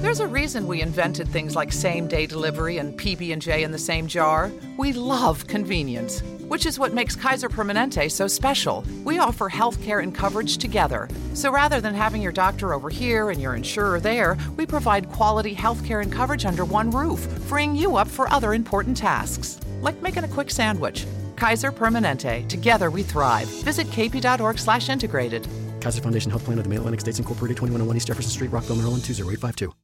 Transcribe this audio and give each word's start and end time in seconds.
There's 0.00 0.20
a 0.20 0.26
reason 0.26 0.66
we 0.66 0.80
invented 0.80 1.28
things 1.28 1.54
like 1.54 1.70
same-day 1.70 2.24
delivery 2.24 2.78
and 2.78 2.98
PB&J 2.98 3.62
in 3.62 3.70
the 3.70 3.78
same 3.78 4.06
jar. 4.06 4.50
We 4.78 4.94
love 4.94 5.46
convenience, 5.46 6.22
which 6.48 6.64
is 6.64 6.78
what 6.78 6.94
makes 6.94 7.14
Kaiser 7.14 7.50
Permanente 7.50 8.10
so 8.10 8.26
special. 8.26 8.82
We 9.04 9.18
offer 9.18 9.50
healthcare 9.50 10.02
and 10.02 10.14
coverage 10.14 10.56
together. 10.56 11.06
So 11.34 11.52
rather 11.52 11.82
than 11.82 11.94
having 11.94 12.22
your 12.22 12.32
doctor 12.32 12.72
over 12.72 12.88
here 12.88 13.28
and 13.28 13.42
your 13.42 13.54
insurer 13.54 14.00
there, 14.00 14.38
we 14.56 14.64
provide 14.64 15.12
quality 15.12 15.54
healthcare 15.54 16.00
and 16.00 16.10
coverage 16.10 16.46
under 16.46 16.64
one 16.64 16.90
roof, 16.90 17.20
freeing 17.48 17.76
you 17.76 17.96
up 17.96 18.08
for 18.08 18.26
other 18.32 18.54
important 18.54 18.96
tasks, 18.96 19.60
like 19.82 20.00
making 20.00 20.24
a 20.24 20.28
quick 20.28 20.50
sandwich. 20.50 21.06
Kaiser 21.36 21.70
Permanente. 21.70 22.48
Together 22.48 22.90
we 22.90 23.02
thrive. 23.02 23.48
Visit 23.64 23.86
kp.org/integrated. 23.88 25.46
Kaiser 25.82 26.00
Foundation 26.00 26.30
Health 26.30 26.44
Plan 26.46 26.56
of 26.56 26.64
the 26.64 26.70
Mid-Atlantic 26.70 27.00
States 27.00 27.18
Incorporated, 27.18 27.58
2101 27.58 27.96
East 27.98 28.06
Jefferson 28.06 28.30
Street, 28.30 28.48
Rockville, 28.50 28.76
Maryland, 28.76 29.04
20852. 29.04 29.74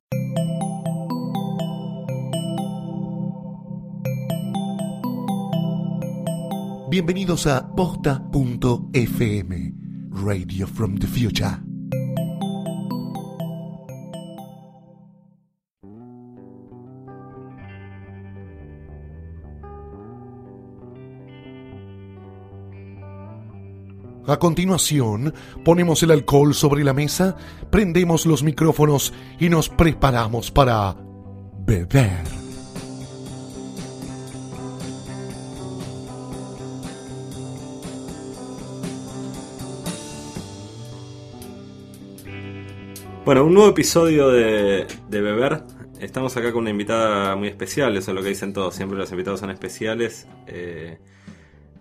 Bienvenidos 6.89 7.49
a 7.49 7.67
posta.fm, 7.75 8.15
Radio 10.25 10.69
from 10.69 10.97
the 10.99 11.09
Future. 11.09 11.59
A 24.29 24.37
continuación, 24.39 25.35
ponemos 25.65 26.05
el 26.05 26.13
alcohol 26.13 26.55
sobre 26.55 26.85
la 26.85 26.93
mesa, 26.93 27.37
prendemos 27.69 28.27
los 28.27 28.45
micrófonos 28.45 29.13
y 29.41 29.49
nos 29.49 29.69
preparamos 29.69 30.53
para 30.53 30.97
beber. 31.67 32.36
Bueno, 43.27 43.45
un 43.45 43.55
nuevo 43.55 43.71
episodio 43.71 44.29
de, 44.29 44.87
Beber. 45.09 45.65
Estamos 45.99 46.37
acá 46.37 46.53
con 46.53 46.61
una 46.61 46.71
invitada 46.71 47.35
muy 47.35 47.49
especial, 47.49 47.97
eso 47.97 48.13
es 48.13 48.15
lo 48.15 48.23
que 48.23 48.29
dicen 48.29 48.53
todos, 48.53 48.77
siempre 48.77 48.97
los 48.97 49.11
invitados 49.11 49.41
son 49.41 49.51
especiales. 49.51 50.29
Eh, 50.47 50.97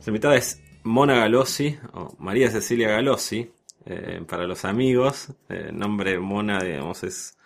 la 0.03 0.07
invitada 0.07 0.35
es 0.37 0.59
Mona 0.81 1.13
Galossi, 1.17 1.77
o 1.93 2.15
María 2.17 2.49
Cecilia 2.49 2.89
Galossi, 2.89 3.51
eh, 3.85 4.23
para 4.27 4.47
los 4.47 4.65
amigos. 4.65 5.33
El 5.47 5.77
nombre 5.77 6.17
Mona, 6.17 6.63
digamos, 6.63 7.03
es, 7.03 7.37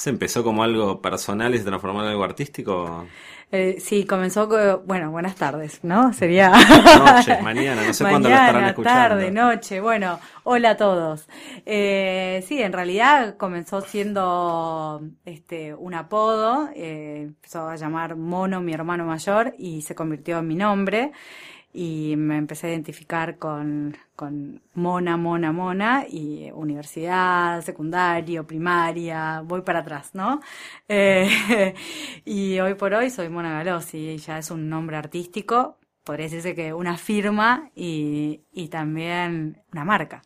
se 0.00 0.10
empezó 0.10 0.42
como 0.44 0.62
algo 0.62 1.00
personal 1.02 1.54
y 1.54 1.58
se 1.58 1.64
transformó 1.64 2.02
en 2.02 2.08
algo 2.08 2.24
artístico. 2.24 3.12
Eh, 3.52 3.78
sí, 3.80 4.06
comenzó, 4.06 4.48
co- 4.48 4.78
bueno, 4.86 5.10
buenas 5.10 5.34
tardes, 5.36 5.82
¿no? 5.82 6.12
Sería... 6.12 6.50
Noche, 6.94 7.36
mañana, 7.42 7.84
no 7.84 7.92
sé 7.92 8.06
cuándo 8.06 8.30
lo 8.30 8.36
estarán 8.36 8.62
Mañana, 8.62 8.68
escuchando. 8.68 9.16
tarde, 9.16 9.30
noche, 9.32 9.80
bueno, 9.80 10.20
hola 10.44 10.70
a 10.70 10.76
todos. 10.76 11.28
Eh, 11.66 12.44
sí, 12.46 12.62
en 12.62 12.72
realidad 12.72 13.36
comenzó 13.36 13.80
siendo 13.80 15.02
este 15.24 15.74
un 15.74 15.94
apodo, 15.94 16.68
eh, 16.76 17.22
empezó 17.26 17.68
a 17.68 17.76
llamar 17.76 18.16
Mono 18.16 18.60
mi 18.60 18.72
hermano 18.72 19.04
mayor 19.04 19.54
y 19.58 19.82
se 19.82 19.94
convirtió 19.96 20.38
en 20.38 20.46
mi 20.48 20.54
nombre 20.54 21.12
y 21.72 22.14
me 22.16 22.36
empecé 22.36 22.66
a 22.66 22.70
identificar 22.70 23.38
con, 23.38 23.96
con 24.16 24.62
Mona, 24.74 25.16
Mona, 25.16 25.52
Mona 25.52 26.04
y 26.08 26.50
universidad, 26.52 27.62
secundario, 27.62 28.46
primaria, 28.46 29.42
voy 29.44 29.62
para 29.62 29.80
atrás, 29.80 30.14
¿no? 30.14 30.40
Eh, 30.88 31.74
y 32.24 32.58
hoy 32.60 32.74
por 32.74 32.94
hoy 32.94 33.10
soy 33.10 33.28
Mona 33.28 33.52
Galossi 33.52 33.98
y 34.10 34.16
ya 34.18 34.38
es 34.38 34.50
un 34.50 34.68
nombre 34.68 34.96
artístico, 34.96 35.78
podría 36.04 36.26
decirse 36.26 36.54
que 36.54 36.72
una 36.74 36.96
firma 36.96 37.70
y, 37.74 38.42
y 38.52 38.68
también 38.68 39.62
una 39.72 39.84
marca. 39.84 40.22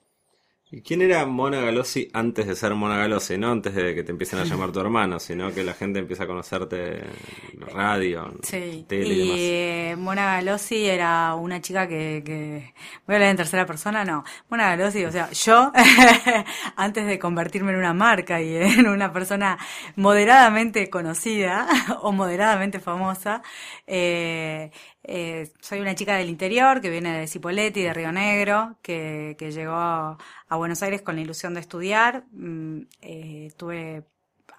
¿Y 0.76 0.82
quién 0.82 1.02
era 1.02 1.24
Mona 1.26 1.60
Galossi 1.60 2.08
antes 2.12 2.46
de 2.48 2.56
ser 2.56 2.74
Mona 2.74 2.96
Galossi? 2.98 3.38
No 3.38 3.50
antes 3.52 3.74
de 3.74 3.94
que 3.94 4.02
te 4.04 4.10
empiecen 4.12 4.40
a 4.40 4.44
llamar 4.44 4.72
tu 4.72 4.80
hermano, 4.80 5.20
sino 5.20 5.52
que 5.54 5.62
la 5.64 5.74
gente 5.74 6.00
empieza 6.00 6.24
a 6.24 6.26
conocerte 6.26 6.98
en 7.52 7.60
radio, 7.60 8.26
en 8.26 8.40
Sí, 8.42 8.86
tele 8.86 9.14
y, 9.14 9.16
y 9.16 9.18
demás. 9.18 9.54
eh, 9.90 9.96
Mona 9.98 10.26
Galossi 10.36 10.86
era 10.86 11.34
una 11.34 11.60
chica 11.62 11.88
que, 11.88 12.22
que... 12.24 12.74
Voy 13.06 13.14
a 13.14 13.16
hablar 13.16 13.30
en 13.30 13.36
tercera 13.38 13.64
persona, 13.64 14.04
no. 14.04 14.22
Mona 14.50 14.68
Galossi, 14.76 15.02
o 15.06 15.10
sea, 15.10 15.30
yo, 15.30 15.72
antes 16.76 17.06
de 17.06 17.18
convertirme 17.18 17.72
en 17.72 17.78
una 17.78 17.94
marca 17.94 18.40
y 18.42 18.54
en 18.56 18.86
una 18.86 19.12
persona 19.14 19.58
moderadamente 19.96 20.90
conocida 20.90 21.66
o 22.02 22.12
moderadamente 22.12 22.80
famosa, 22.80 23.42
eh, 23.86 24.70
eh, 25.04 25.50
soy 25.60 25.80
una 25.80 25.94
chica 25.94 26.16
del 26.16 26.28
interior 26.28 26.80
que 26.82 26.90
viene 26.90 27.18
de 27.18 27.26
Cipolletti, 27.26 27.82
de 27.82 27.94
Río 27.94 28.12
Negro, 28.12 28.76
que, 28.82 29.36
que 29.38 29.50
llegó 29.52 30.18
a 30.48 30.56
Buenos 30.56 30.82
Aires 30.82 31.02
con 31.02 31.16
la 31.16 31.22
ilusión 31.22 31.54
de 31.54 31.60
estudiar. 31.60 32.24
Mm, 32.32 32.82
eh, 33.02 33.52
tuve 33.56 34.04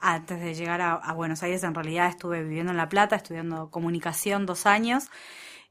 antes 0.01 0.39
de 0.39 0.53
llegar 0.53 0.81
a, 0.81 1.13
Buenos 1.13 1.41
Aires, 1.43 1.63
en 1.63 1.73
realidad 1.73 2.09
estuve 2.09 2.43
viviendo 2.43 2.71
en 2.71 2.77
La 2.77 2.89
Plata, 2.89 3.15
estudiando 3.15 3.71
comunicación 3.71 4.45
dos 4.45 4.65
años, 4.65 5.05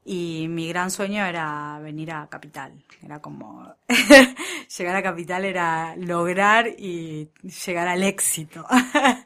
y 0.05 0.47
mi 0.49 0.69
gran 0.69 0.91
sueño 0.91 1.25
era 1.25 1.79
venir 1.83 2.13
a 2.13 2.29
Capital. 2.29 2.73
Era 3.03 3.21
como 3.21 3.75
llegar 4.79 4.97
a 4.97 5.03
Capital 5.03 5.45
era 5.45 5.95
lograr 5.97 6.69
y 6.69 7.31
llegar 7.67 7.89
al 7.89 8.03
éxito. 8.03 8.67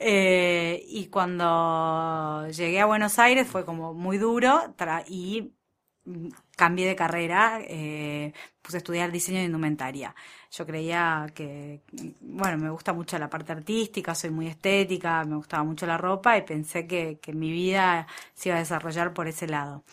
Eh, 0.00 0.84
y 0.88 1.06
cuando 1.06 2.48
llegué 2.48 2.80
a 2.80 2.86
Buenos 2.86 3.20
Aires 3.20 3.46
fue 3.46 3.64
como 3.64 3.94
muy 3.94 4.18
duro 4.18 4.74
y 5.06 5.52
cambié 6.56 6.86
de 6.86 6.96
carrera, 6.96 7.60
eh, 7.62 8.32
puse 8.62 8.76
a 8.76 8.78
estudiar 8.78 9.10
diseño 9.10 9.38
de 9.38 9.44
indumentaria. 9.44 10.14
Yo 10.50 10.66
creía 10.66 11.26
que, 11.34 11.82
bueno, 12.20 12.58
me 12.58 12.70
gusta 12.70 12.92
mucho 12.92 13.18
la 13.18 13.28
parte 13.28 13.52
artística, 13.52 14.14
soy 14.14 14.30
muy 14.30 14.46
estética, 14.46 15.24
me 15.24 15.36
gustaba 15.36 15.64
mucho 15.64 15.86
la 15.86 15.98
ropa 15.98 16.36
y 16.38 16.42
pensé 16.42 16.86
que, 16.86 17.18
que 17.20 17.32
mi 17.32 17.50
vida 17.50 18.06
se 18.34 18.48
iba 18.48 18.56
a 18.56 18.60
desarrollar 18.60 19.12
por 19.12 19.28
ese 19.28 19.46
lado. 19.46 19.84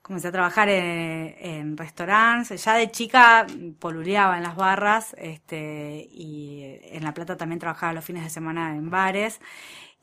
Comencé 0.00 0.28
a 0.28 0.32
trabajar 0.32 0.68
en, 0.68 1.36
en 1.38 1.76
restaurantes, 1.76 2.64
ya 2.64 2.74
de 2.74 2.90
chica 2.90 3.46
poluleaba 3.78 4.36
en 4.36 4.42
las 4.42 4.56
barras, 4.56 5.14
este, 5.16 6.08
y 6.10 6.80
en 6.82 7.04
La 7.04 7.14
Plata 7.14 7.36
también 7.36 7.60
trabajaba 7.60 7.92
los 7.92 8.04
fines 8.04 8.24
de 8.24 8.30
semana 8.30 8.74
en 8.74 8.90
bares, 8.90 9.40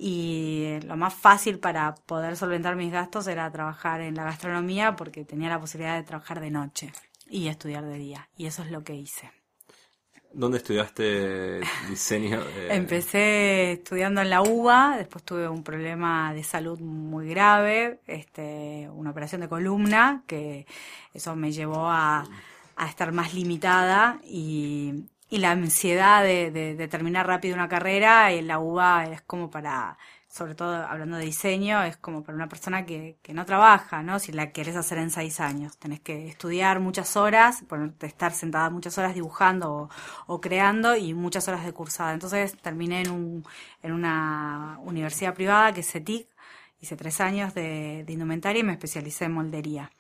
y 0.01 0.79
lo 0.85 0.95
más 0.95 1.13
fácil 1.13 1.59
para 1.59 1.93
poder 1.93 2.37
solventar 2.37 2.77
mis 2.77 2.91
gastos 2.91 3.27
era 3.27 3.51
trabajar 3.51 3.99
en 3.99 4.15
la 4.15 4.23
gastronomía 4.23 4.95
porque 4.95 5.25
tenía 5.25 5.49
la 5.49 5.59
posibilidad 5.59 5.97
de 5.97 6.03
trabajar 6.03 6.39
de 6.39 6.49
noche 6.49 6.93
y 7.29 7.49
estudiar 7.49 7.83
de 7.83 7.97
día, 7.97 8.29
y 8.37 8.45
eso 8.45 8.63
es 8.63 8.71
lo 8.71 8.81
que 8.83 8.95
hice. 8.95 9.29
¿Dónde 10.31 10.59
estudiaste 10.59 11.59
diseño? 11.89 12.39
Eh, 12.55 12.69
Empecé 12.71 13.73
estudiando 13.73 14.21
en 14.21 14.29
la 14.29 14.41
UBA, 14.41 14.95
después 14.97 15.23
tuve 15.25 15.49
un 15.49 15.63
problema 15.63 16.33
de 16.33 16.43
salud 16.43 16.79
muy 16.79 17.27
grave, 17.27 17.99
este, 18.07 18.89
una 18.93 19.11
operación 19.11 19.41
de 19.41 19.49
columna, 19.49 20.23
que 20.27 20.65
eso 21.13 21.35
me 21.35 21.51
llevó 21.51 21.89
a, 21.89 22.23
a 22.77 22.87
estar 22.87 23.11
más 23.11 23.33
limitada 23.33 24.21
y, 24.23 25.09
y 25.29 25.37
la 25.39 25.51
ansiedad 25.51 26.23
de, 26.23 26.51
de- 26.51 26.75
de 26.75 26.87
terminar 26.87 27.27
rápido 27.27 27.55
una 27.55 27.69
carrera, 27.69 28.31
en 28.31 28.47
la 28.47 28.59
UBA 28.59 29.05
es 29.05 29.21
como 29.21 29.49
para, 29.51 29.97
sobre 30.27 30.55
todo 30.55 30.75
hablando 30.87 31.17
de 31.17 31.25
diseño, 31.25 31.83
es 31.83 31.97
como 31.97 32.23
para 32.23 32.35
una 32.35 32.49
persona 32.49 32.85
que, 32.85 33.17
que 33.21 33.33
no 33.33 33.45
trabaja, 33.45 34.03
¿no? 34.03 34.19
Si 34.19 34.31
la 34.31 34.51
querés 34.51 34.75
hacer 34.75 34.97
en 34.99 35.11
seis 35.11 35.39
años, 35.39 35.77
tenés 35.77 35.99
que 36.01 36.27
estudiar 36.27 36.79
muchas 36.79 37.15
horas, 37.17 37.63
ponerte, 37.67 38.07
estar 38.07 38.31
sentada 38.33 38.69
muchas 38.69 38.97
horas 38.97 39.13
dibujando 39.15 39.71
o, 39.73 39.89
o 40.27 40.41
creando 40.41 40.95
y 40.95 41.13
muchas 41.13 41.47
horas 41.47 41.63
de 41.65 41.73
cursada. 41.73 42.13
Entonces 42.13 42.57
terminé 42.61 43.01
en, 43.01 43.11
un, 43.11 43.45
en 43.83 43.91
una 43.93 44.79
universidad 44.83 45.33
privada 45.35 45.73
que 45.73 45.81
es 45.81 45.91
CETIC, 45.91 46.27
hice 46.81 46.95
tres 46.95 47.19
años 47.21 47.53
de, 47.53 48.03
de 48.05 48.13
indumentaria 48.13 48.61
y 48.61 48.63
me 48.63 48.73
especialicé 48.73 49.25
en 49.25 49.33
moldería. 49.33 49.91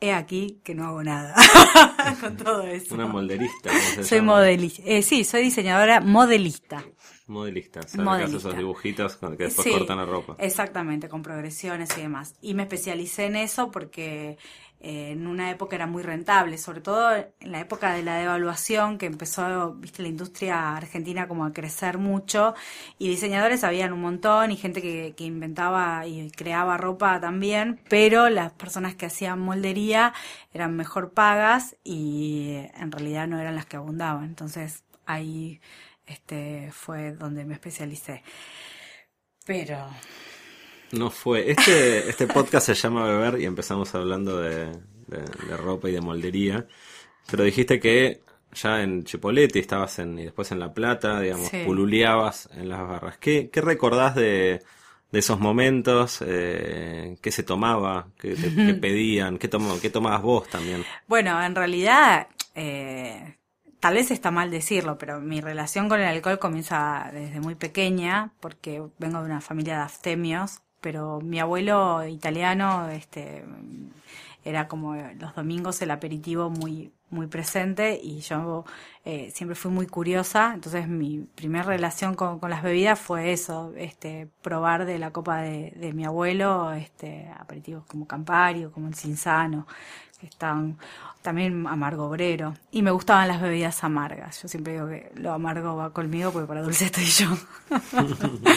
He 0.00 0.12
aquí 0.12 0.60
que 0.64 0.74
no 0.74 0.86
hago 0.86 1.02
nada 1.02 1.34
con 2.20 2.36
todo 2.36 2.62
eso. 2.62 2.94
Una 2.94 3.06
molderista. 3.06 3.70
¿cómo 3.70 3.80
se 3.96 4.04
Soy 4.04 4.20
modelista. 4.22 4.82
Eh, 4.86 5.02
sí, 5.02 5.24
soy 5.24 5.42
diseñadora 5.42 6.00
modelista. 6.00 6.82
Modelista. 7.26 7.80
O 7.80 7.88
sea, 7.88 8.02
Modelista. 8.02 8.38
esos 8.38 8.56
dibujitos 8.56 9.16
con 9.16 9.36
que 9.36 9.44
después 9.44 9.64
Sí, 9.64 9.72
cortan 9.72 9.98
la 9.98 10.06
ropa. 10.06 10.36
Exactamente, 10.38 11.08
con 11.08 11.22
progresiones 11.22 11.90
y 11.96 12.00
demás. 12.00 12.34
Y 12.40 12.54
me 12.54 12.62
especialicé 12.64 13.26
en 13.26 13.36
eso 13.36 13.70
porque 13.70 14.36
en 14.80 15.26
una 15.26 15.50
época 15.50 15.76
era 15.76 15.86
muy 15.86 16.02
rentable, 16.02 16.56
sobre 16.56 16.80
todo 16.80 17.14
en 17.14 17.52
la 17.52 17.60
época 17.60 17.92
de 17.92 18.02
la 18.02 18.16
devaluación 18.16 18.96
que 18.96 19.06
empezó, 19.06 19.74
viste, 19.74 20.02
la 20.02 20.08
industria 20.08 20.76
argentina 20.76 21.28
como 21.28 21.44
a 21.44 21.52
crecer 21.52 21.98
mucho 21.98 22.54
y 22.98 23.08
diseñadores 23.08 23.62
habían 23.62 23.92
un 23.92 24.00
montón 24.00 24.50
y 24.50 24.56
gente 24.56 24.80
que, 24.80 25.14
que 25.16 25.24
inventaba 25.24 26.06
y 26.06 26.30
creaba 26.30 26.78
ropa 26.78 27.20
también, 27.20 27.80
pero 27.88 28.30
las 28.30 28.52
personas 28.52 28.94
que 28.94 29.06
hacían 29.06 29.38
moldería 29.40 30.14
eran 30.54 30.74
mejor 30.76 31.12
pagas 31.12 31.76
y 31.84 32.56
en 32.74 32.90
realidad 32.90 33.28
no 33.28 33.38
eran 33.38 33.54
las 33.54 33.66
que 33.66 33.76
abundaban. 33.76 34.24
Entonces 34.24 34.84
ahí 35.04 35.60
este, 36.06 36.70
fue 36.72 37.12
donde 37.12 37.44
me 37.44 37.54
especialicé. 37.54 38.22
Pero 39.44 39.86
No 40.92 41.10
fue. 41.10 41.50
Este, 41.50 42.08
este 42.08 42.26
podcast 42.26 42.66
se 42.66 42.74
llama 42.74 43.04
Beber 43.04 43.40
y 43.40 43.44
empezamos 43.44 43.94
hablando 43.94 44.38
de, 44.40 44.66
de- 45.06 45.46
de 45.48 45.56
ropa 45.56 45.88
y 45.88 45.92
de 45.92 46.00
moldería. 46.00 46.66
Pero 47.30 47.44
dijiste 47.44 47.78
que 47.78 48.22
ya 48.52 48.82
en 48.82 49.04
Chipolete 49.04 49.60
estabas 49.60 49.98
en, 50.00 50.18
y 50.18 50.24
después 50.24 50.50
en 50.50 50.58
La 50.58 50.72
Plata, 50.74 51.20
digamos, 51.20 51.48
Sí. 51.48 51.62
pululeabas 51.64 52.48
en 52.54 52.68
las 52.68 52.80
barras. 52.80 53.18
¿Qué, 53.18 53.50
qué 53.52 53.60
recordás 53.60 54.16
de, 54.16 54.62
de 55.12 55.18
esos 55.18 55.38
momentos? 55.38 56.24
Eh, 56.26 57.16
¿Qué 57.22 57.30
se 57.30 57.44
tomaba? 57.44 58.08
¿Qué, 58.18 58.34
te- 58.34 58.52
qué 58.66 58.74
pedían? 58.74 59.38
¿Qué, 59.38 59.46
tomo- 59.48 59.78
¿Qué 59.80 59.90
tomabas 59.90 60.22
vos 60.22 60.48
también? 60.48 60.84
Bueno, 61.06 61.40
en 61.44 61.54
realidad, 61.54 62.26
eh, 62.56 63.36
tal 63.78 63.94
vez 63.94 64.10
está 64.10 64.32
mal 64.32 64.50
decirlo, 64.50 64.98
pero 64.98 65.20
mi 65.20 65.40
relación 65.40 65.88
con 65.88 66.00
el 66.00 66.06
alcohol 66.08 66.40
comienza 66.40 67.10
desde 67.12 67.38
muy 67.40 67.54
pequeña, 67.54 68.32
porque 68.40 68.82
vengo 68.98 69.20
de 69.20 69.26
una 69.26 69.40
familia 69.40 69.76
de 69.76 69.82
aftemios, 69.84 70.60
pero 70.80 71.20
mi 71.20 71.40
abuelo 71.40 72.06
italiano, 72.06 72.88
este, 72.90 73.44
era 74.44 74.68
como 74.68 74.94
los 74.96 75.34
domingos 75.34 75.82
el 75.82 75.90
aperitivo 75.90 76.50
muy, 76.50 76.92
muy 77.10 77.26
presente 77.26 78.00
y 78.02 78.20
yo 78.20 78.64
eh, 79.04 79.30
siempre 79.34 79.54
fui 79.54 79.70
muy 79.70 79.86
curiosa, 79.86 80.52
entonces 80.54 80.88
mi 80.88 81.26
primera 81.34 81.64
relación 81.64 82.14
con, 82.14 82.38
con 82.38 82.50
las 82.50 82.62
bebidas 82.62 82.98
fue 82.98 83.32
eso, 83.32 83.72
este, 83.76 84.28
probar 84.42 84.86
de 84.86 84.98
la 84.98 85.12
copa 85.12 85.42
de, 85.42 85.72
de 85.76 85.92
mi 85.92 86.04
abuelo, 86.04 86.72
este, 86.72 87.28
aperitivos 87.38 87.84
como 87.86 88.06
Campari 88.06 88.64
o 88.64 88.72
como 88.72 88.88
el 88.88 88.94
Cinzano, 88.94 89.66
que 90.20 90.26
están 90.26 90.78
también 91.22 91.66
amargo 91.66 92.06
obrero. 92.06 92.54
Y 92.70 92.82
me 92.82 92.90
gustaban 92.90 93.28
las 93.28 93.40
bebidas 93.40 93.82
amargas. 93.84 94.42
Yo 94.42 94.48
siempre 94.48 94.74
digo 94.74 94.88
que 94.88 95.12
lo 95.16 95.32
amargo 95.32 95.76
va 95.76 95.92
conmigo 95.92 96.30
porque 96.32 96.46
para 96.48 96.62
dulce 96.62 96.86
estoy 96.86 97.04
yo. 97.04 97.28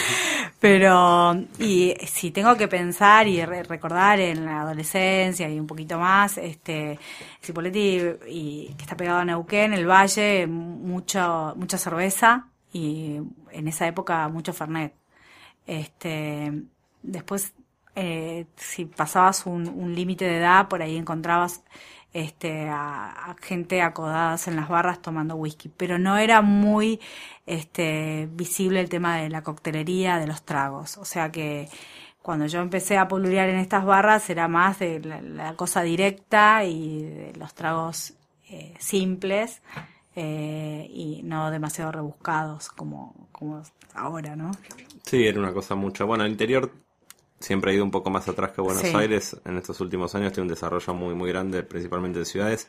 Pero, 0.60 1.33
y 1.60 1.94
si 2.07 2.31
tengo 2.31 2.56
que 2.56 2.68
pensar 2.69 3.27
y 3.27 3.44
re- 3.45 3.63
recordar 3.63 4.19
en 4.19 4.45
la 4.45 4.62
adolescencia 4.62 5.50
y 5.50 5.60
un 5.60 5.68
poquito 5.68 5.98
más, 6.00 6.38
este, 6.38 6.98
Cipolletti 7.42 8.01
y 8.30 8.74
que 8.77 8.83
está 8.83 8.95
pegado 8.95 9.19
a 9.19 9.25
Neuquén, 9.25 9.74
el 9.74 9.86
Valle, 9.89 10.48
mucho, 10.48 11.54
mucha 11.57 11.77
cerveza 11.77 12.48
y 12.71 13.19
en 13.51 13.68
esa 13.68 13.88
época 13.88 14.27
mucho 14.30 14.54
Fernet. 14.54 14.94
Este, 15.68 16.51
después, 17.01 17.54
eh, 17.95 18.45
si 18.56 18.86
pasabas 18.86 19.45
un 19.45 19.94
límite 19.94 20.25
de 20.25 20.38
edad, 20.38 20.69
por 20.69 20.81
ahí 20.81 20.95
encontrabas 20.98 21.62
este, 22.13 22.69
a, 22.69 23.36
gente 23.42 23.81
acodadas 23.81 24.48
en 24.48 24.56
las 24.56 24.69
barras 24.69 25.01
tomando 25.01 25.36
whisky, 25.36 25.69
pero 25.69 25.98
no 25.98 26.18
era 26.18 26.42
muy 26.42 27.00
este, 27.45 28.30
visible 28.31 28.80
el 28.80 28.89
tema 28.89 29.18
de 29.18 29.30
la 29.30 29.42
coctelería, 29.44 30.18
de 30.18 30.27
los 30.27 30.44
tragos. 30.44 30.98
O 30.98 31.06
sea 31.06 31.31
que 31.31 31.68
cuando 32.21 32.45
yo 32.45 32.62
empecé 32.62 32.98
a 32.98 33.07
polulear 33.07 33.50
en 33.50 33.57
estas 33.57 33.83
barras 33.86 34.30
era 34.30 34.48
más 34.48 34.80
de 34.80 35.00
la, 35.00 35.21
la 35.21 35.56
cosa 35.56 35.81
directa 35.81 36.63
y 36.63 37.04
de 37.04 37.33
los 37.38 37.54
tragos 37.54 38.13
eh, 38.50 38.74
simples 38.77 39.62
eh, 40.15 40.88
y 40.92 41.21
no 41.24 41.50
demasiado 41.50 41.92
rebuscados 41.92 42.69
como, 42.69 43.27
como 43.31 43.63
ahora, 43.95 44.36
¿no? 44.36 44.51
Sí, 45.04 45.25
era 45.25 45.39
una 45.39 45.54
cosa 45.54 45.74
mucho. 45.74 46.06
Bueno, 46.06 46.24
el 46.24 46.31
interior 46.31 46.71
siempre 47.43 47.71
ha 47.71 47.75
ido 47.75 47.83
un 47.83 47.91
poco 47.91 48.09
más 48.09 48.27
atrás 48.27 48.51
que 48.51 48.61
Buenos 48.61 48.81
Sí. 48.83 48.95
Aires. 48.95 49.37
En 49.45 49.57
estos 49.57 49.79
últimos 49.81 50.15
años 50.15 50.31
tiene 50.33 50.43
un 50.43 50.53
desarrollo 50.53 50.93
muy, 50.93 51.13
muy 51.13 51.29
grande, 51.29 51.63
principalmente 51.63 52.19
en 52.19 52.25
ciudades. 52.25 52.67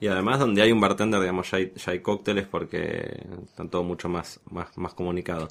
Y 0.00 0.08
además 0.08 0.38
donde 0.38 0.62
hay 0.62 0.72
un 0.72 0.80
bartender, 0.80 1.20
digamos, 1.20 1.50
ya 1.50 1.58
hay, 1.58 1.72
ya 1.76 1.92
hay 1.92 2.00
cócteles 2.00 2.46
porque 2.46 3.22
están 3.44 3.68
todo 3.68 3.82
mucho 3.84 4.08
más, 4.08 4.40
más, 4.50 4.76
más 4.76 4.94
comunicado. 4.94 5.48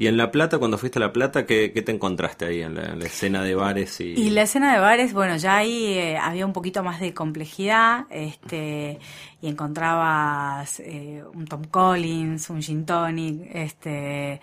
Y 0.00 0.06
en 0.06 0.16
La 0.16 0.30
Plata, 0.30 0.58
cuando 0.58 0.78
fuiste 0.78 1.00
a 1.00 1.00
La 1.00 1.12
Plata, 1.12 1.44
¿qué, 1.44 1.72
qué 1.74 1.82
te 1.82 1.90
encontraste 1.90 2.44
ahí 2.46 2.62
en 2.62 2.76
la, 2.76 2.84
en 2.92 3.00
la 3.00 3.06
escena 3.06 3.42
de 3.42 3.56
bares? 3.56 4.00
Y, 4.00 4.12
Y 4.14 4.30
la 4.30 4.42
escena 4.42 4.72
de 4.72 4.78
bares, 4.80 5.12
bueno, 5.12 5.36
ya 5.36 5.56
ahí 5.56 5.86
eh, 5.94 6.16
había 6.16 6.46
un 6.46 6.52
poquito 6.52 6.84
más 6.84 7.00
de 7.00 7.12
complejidad, 7.12 8.06
este, 8.10 9.00
y 9.42 9.48
encontrabas 9.48 10.78
eh, 10.80 11.24
un 11.34 11.46
Tom 11.46 11.64
Collins, 11.64 12.48
un 12.48 12.62
gin 12.62 12.86
tonic, 12.86 13.50
este, 13.52 14.40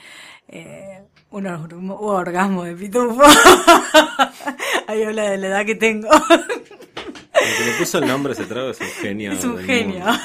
eh, 0.50 1.04
un, 1.32 1.48
or- 1.48 1.74
un 1.74 1.90
orgasmo 1.98 2.66
de 2.66 2.76
pitufo. 2.76 3.22
ahí 4.88 5.04
habla 5.04 5.30
de 5.32 5.38
la 5.38 5.48
edad 5.48 5.66
que 5.66 5.76
tengo. 5.76 6.10
El 6.12 7.58
que 7.58 7.66
le 7.66 7.72
puso 7.78 8.00
el 8.00 8.08
nombre 8.08 8.32
a 8.32 8.34
ese 8.36 8.46
trago 8.46 8.70
es 8.72 8.80
un 8.82 8.88
genio. 8.88 9.32
es 9.32 9.44
un 9.44 9.58
genio. 9.60 10.00
mundo. 10.06 10.20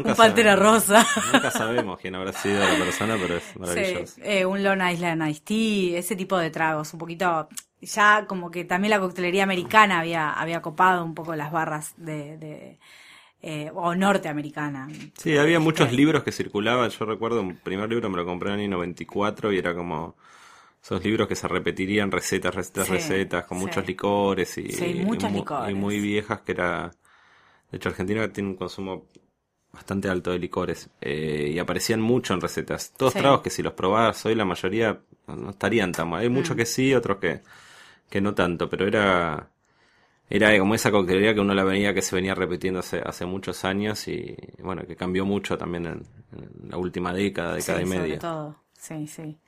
Nunca 0.00 0.10
un 0.12 0.16
pantera 0.16 0.56
sabemos. 0.56 0.86
rosa. 0.86 1.06
Nunca 1.32 1.50
sabemos 1.50 1.98
quién 2.00 2.14
habrá 2.14 2.32
sido 2.32 2.58
la 2.58 2.84
persona, 2.84 3.16
pero 3.20 3.36
es 3.36 3.56
maravilloso. 3.56 4.14
Sí, 4.14 4.22
eh, 4.24 4.44
un 4.46 4.62
Long 4.62 4.82
Island 4.90 5.28
Iced 5.28 5.42
Tea, 5.44 5.98
ese 5.98 6.16
tipo 6.16 6.36
de 6.38 6.50
tragos, 6.50 6.92
un 6.92 6.98
poquito, 6.98 7.48
ya 7.80 8.26
como 8.26 8.50
que 8.50 8.64
también 8.64 8.90
la 8.90 9.00
coctelería 9.00 9.44
americana 9.44 10.00
había, 10.00 10.30
había 10.32 10.60
copado 10.62 11.04
un 11.04 11.14
poco 11.14 11.34
las 11.36 11.50
barras 11.52 11.94
de, 11.96 12.36
de 12.38 12.78
eh, 13.42 13.70
o 13.74 13.94
norteamericana. 13.94 14.88
Sí, 15.18 15.36
había 15.36 15.60
muchos 15.60 15.92
libros 15.92 16.22
que 16.22 16.32
circulaban. 16.32 16.90
Yo 16.90 17.04
recuerdo 17.06 17.40
un 17.40 17.56
primer 17.56 17.88
libro 17.88 18.10
me 18.10 18.16
lo 18.16 18.24
compré 18.26 18.50
en 18.50 18.54
el 18.56 18.60
año 18.66 18.76
94 18.76 19.52
y 19.52 19.58
era 19.58 19.74
como 19.74 20.16
esos 20.82 21.02
libros 21.04 21.28
que 21.28 21.36
se 21.36 21.48
repetirían 21.48 22.10
recetas, 22.10 22.54
recetas, 22.54 22.86
Sí, 22.86 22.92
recetas, 22.94 23.44
con 23.44 23.58
sí. 23.58 23.64
muchos 23.64 23.86
licores 23.86 24.56
y, 24.58 24.70
Sí, 24.72 24.94
muchos 25.04 25.30
mu- 25.30 25.40
licores. 25.40 25.70
y 25.70 25.74
muy 25.74 26.00
viejas 26.00 26.40
que 26.42 26.52
era... 26.52 26.90
De 27.70 27.76
hecho, 27.76 27.88
Argentina 27.90 28.32
tiene 28.32 28.50
un 28.50 28.56
consumo 28.56 29.06
bastante 29.72 30.08
alto 30.08 30.30
de 30.32 30.38
licores 30.38 30.90
eh, 31.00 31.50
y 31.54 31.58
aparecían 31.58 32.00
mucho 32.00 32.34
en 32.34 32.40
recetas. 32.40 32.92
Todos 32.96 33.12
Sí. 33.12 33.18
tragos 33.18 33.42
que 33.42 33.50
si 33.50 33.62
los 33.62 33.74
probabas 33.74 34.24
hoy 34.26 34.34
la 34.34 34.44
mayoría 34.44 35.00
no- 35.26 35.50
estarían 35.50 35.94
tan 35.94 36.08
mal. 36.08 36.22
Hay 36.22 36.28
Mm. 36.28 36.30
muchos 36.30 36.56
que 36.56 36.66
sí, 36.66 36.94
otros 36.94 37.18
que, 37.18 37.42
que 38.10 38.20
no 38.20 38.34
tanto, 38.34 38.68
pero 38.70 38.86
era... 38.86 39.50
Era 40.30 40.58
como 40.58 40.74
esa 40.74 40.90
coctelería 40.92 41.34
que 41.34 41.40
uno 41.40 41.54
la 41.54 41.64
venía 41.64 41.94
que 41.94 42.02
se 42.02 42.16
venía 42.16 42.34
repitiendo 42.34 42.80
hace, 42.80 43.00
hace 43.04 43.26
muchos 43.26 43.64
años 43.64 44.08
y 44.08 44.36
bueno, 44.62 44.86
que 44.86 44.96
cambió 44.96 45.26
mucho 45.26 45.58
también 45.58 45.86
en, 45.86 46.02
en 46.32 46.70
la 46.70 46.78
última 46.78 47.12
década, 47.12 47.54
década 47.54 47.80
Sí, 47.80 47.82
y 47.82 47.86
sobre 47.86 47.86
media. 47.86 48.18
todo. 48.18 48.56
Sí, 48.78 49.06
sí. 49.06 49.38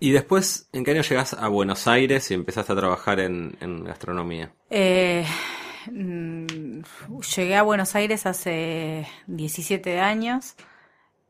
Y 0.00 0.10
después, 0.10 0.68
¿en 0.72 0.84
qué 0.84 0.90
año 0.92 1.02
llegás 1.02 1.34
a 1.34 1.46
Buenos 1.48 1.86
Aires 1.86 2.30
y 2.30 2.34
empezaste 2.34 2.72
a 2.72 2.76
trabajar 2.76 3.20
en, 3.20 3.56
en 3.60 3.84
gastronomía? 3.84 4.52
Eh, 4.70 5.24
mm, 5.24 5.57
llegué 7.36 7.56
a 7.56 7.62
Buenos 7.62 7.94
Aires 7.94 8.26
hace 8.26 9.06
17 9.26 10.00
años. 10.00 10.54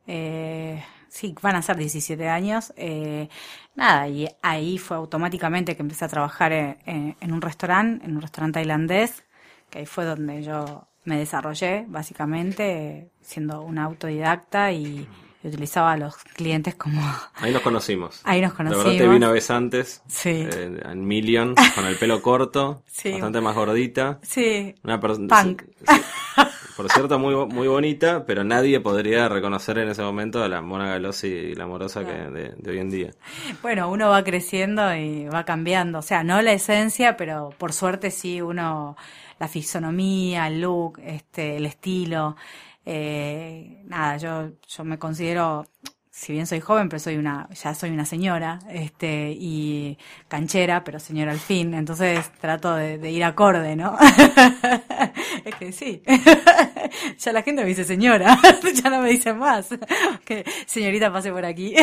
Eh, 0.07 0.83
sí, 1.09 1.35
van 1.43 1.57
a 1.57 1.63
ser 1.63 1.77
17 1.77 2.29
años. 2.29 2.73
Eh, 2.77 3.29
nada, 3.75 4.09
y 4.09 4.29
ahí 4.43 4.79
fue 4.79 4.97
automáticamente 4.97 5.77
que 5.77 5.83
empecé 5.83 6.05
a 6.05 6.09
trabajar 6.09 6.53
en 6.53 7.33
un 7.33 7.41
restaurante, 7.41 8.05
en 8.05 8.17
un 8.17 8.23
restaurante 8.23 8.61
tailandés, 8.61 9.25
que 9.71 9.81
ahí 9.81 9.87
fue 9.87 10.05
donde 10.05 10.43
yo 10.43 10.89
me 11.05 11.19
desarrollé, 11.19 11.87
básicamente, 11.89 13.11
siendo 13.23 13.63
una 13.63 13.85
autodidacta 13.85 14.73
y 14.73 15.09
utilizaba 15.45 15.93
a 15.93 15.97
los 15.97 16.17
clientes 16.17 16.75
como... 16.75 17.01
Ahí 17.37 17.53
nos 17.53 17.63
conocimos. 17.63 18.21
Ahí 18.25 18.41
nos 18.41 18.53
La 18.59 18.65
verdad 18.65 18.77
te 18.77 18.83
conocimos. 18.83 19.11
vi 19.11 19.17
una 19.17 19.31
vez 19.31 19.51
antes, 19.51 20.03
Sí. 20.09 20.31
eh, 20.31 20.81
en 20.85 21.07
Million, 21.07 21.55
con 21.75 21.87
el 21.87 21.97
pelo 21.97 22.21
corto, 22.23 22.83
Sí. 22.87 23.13
bastante 23.13 23.41
más 23.41 23.55
gordita. 23.55 24.19
Sí, 24.23 24.75
Una 24.85 25.01
per- 25.01 25.17
Punk. 25.29 25.63
sí. 25.87 26.01
Por 26.77 26.89
cierto, 26.93 27.19
muy, 27.19 27.35
muy 27.47 27.67
bonita, 27.67 28.25
pero 28.25 28.45
nadie 28.45 28.79
podría 28.79 29.29
reconocer 29.29 29.79
en 29.79 29.89
ese 29.89 30.01
momento 30.03 30.45
a 30.45 30.49
la 30.49 30.61
Mona 30.63 30.87
Galosi 30.91 31.27
y 31.27 31.55
la 31.57 31.65
amorosa 31.65 32.05
que 32.05 32.13
de, 32.13 32.53
de 32.57 32.71
hoy 32.71 32.79
en 32.79 32.89
día. 32.89 33.11
Bueno, 33.63 33.91
uno 33.91 34.11
va 34.11 34.23
creciendo 34.23 34.95
y 34.95 35.25
va 35.27 35.43
cambiando. 35.45 35.99
O 35.99 36.03
sea, 36.03 36.23
no 36.23 36.41
la 36.41 36.53
esencia, 36.53 37.17
pero 37.17 37.51
por 37.59 37.73
suerte 37.73 38.13
sí 38.13 38.41
uno, 38.41 38.97
la 39.41 39.49
fisonomía, 39.49 40.47
el 40.47 40.61
look, 40.61 41.01
este, 41.05 41.57
el 41.57 41.67
estilo. 41.67 42.37
Eh, 42.91 43.83
nada, 43.85 44.17
yo, 44.17 44.53
yo 44.67 44.83
me 44.83 44.99
considero, 44.99 45.67
si 46.11 46.33
bien 46.33 46.47
soy 46.47 46.61
joven, 46.61 46.89
pero 46.89 46.99
soy 46.99 47.19
una, 47.19 47.47
ya 47.51 47.75
soy 47.75 47.91
una 47.91 48.07
señora, 48.07 48.61
este, 48.71 49.37
y 49.39 49.99
canchera, 50.27 50.85
pero 50.85 50.99
señora 50.99 51.33
al 51.33 51.39
fin. 51.39 51.75
Entonces 51.75 52.33
trato 52.41 52.75
de, 52.75 53.11
ir 53.11 53.25
acorde, 53.25 53.77
¿no? 53.77 53.95
es 55.45 55.55
que 55.57 55.71
sí. 55.71 56.03
ya 57.19 57.33
la 57.33 57.43
gente 57.43 57.63
me 57.63 57.69
dice 57.69 57.85
señora, 57.85 58.39
ya 58.83 58.89
no 58.89 59.03
me 59.03 59.11
dicen 59.11 59.37
más. 59.37 59.69
que 60.25 60.47
señorita 60.65 61.13
pase 61.13 61.31
por 61.31 61.45
aquí. 61.45 61.75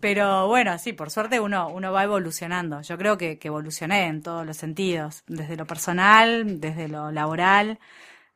Pero 0.00 0.48
bueno, 0.48 0.78
sí, 0.78 0.94
por 0.94 1.10
suerte 1.10 1.40
uno, 1.40 1.68
uno 1.68 1.92
va 1.92 2.04
evolucionando. 2.04 2.80
Yo 2.80 2.96
creo 2.96 3.18
que, 3.18 3.38
que 3.38 3.48
evolucioné 3.48 4.06
en 4.06 4.22
todos 4.22 4.46
los 4.46 4.56
sentidos, 4.56 5.24
desde 5.26 5.58
lo 5.58 5.66
personal, 5.66 6.58
desde 6.58 6.88
lo 6.88 7.12
laboral, 7.12 7.78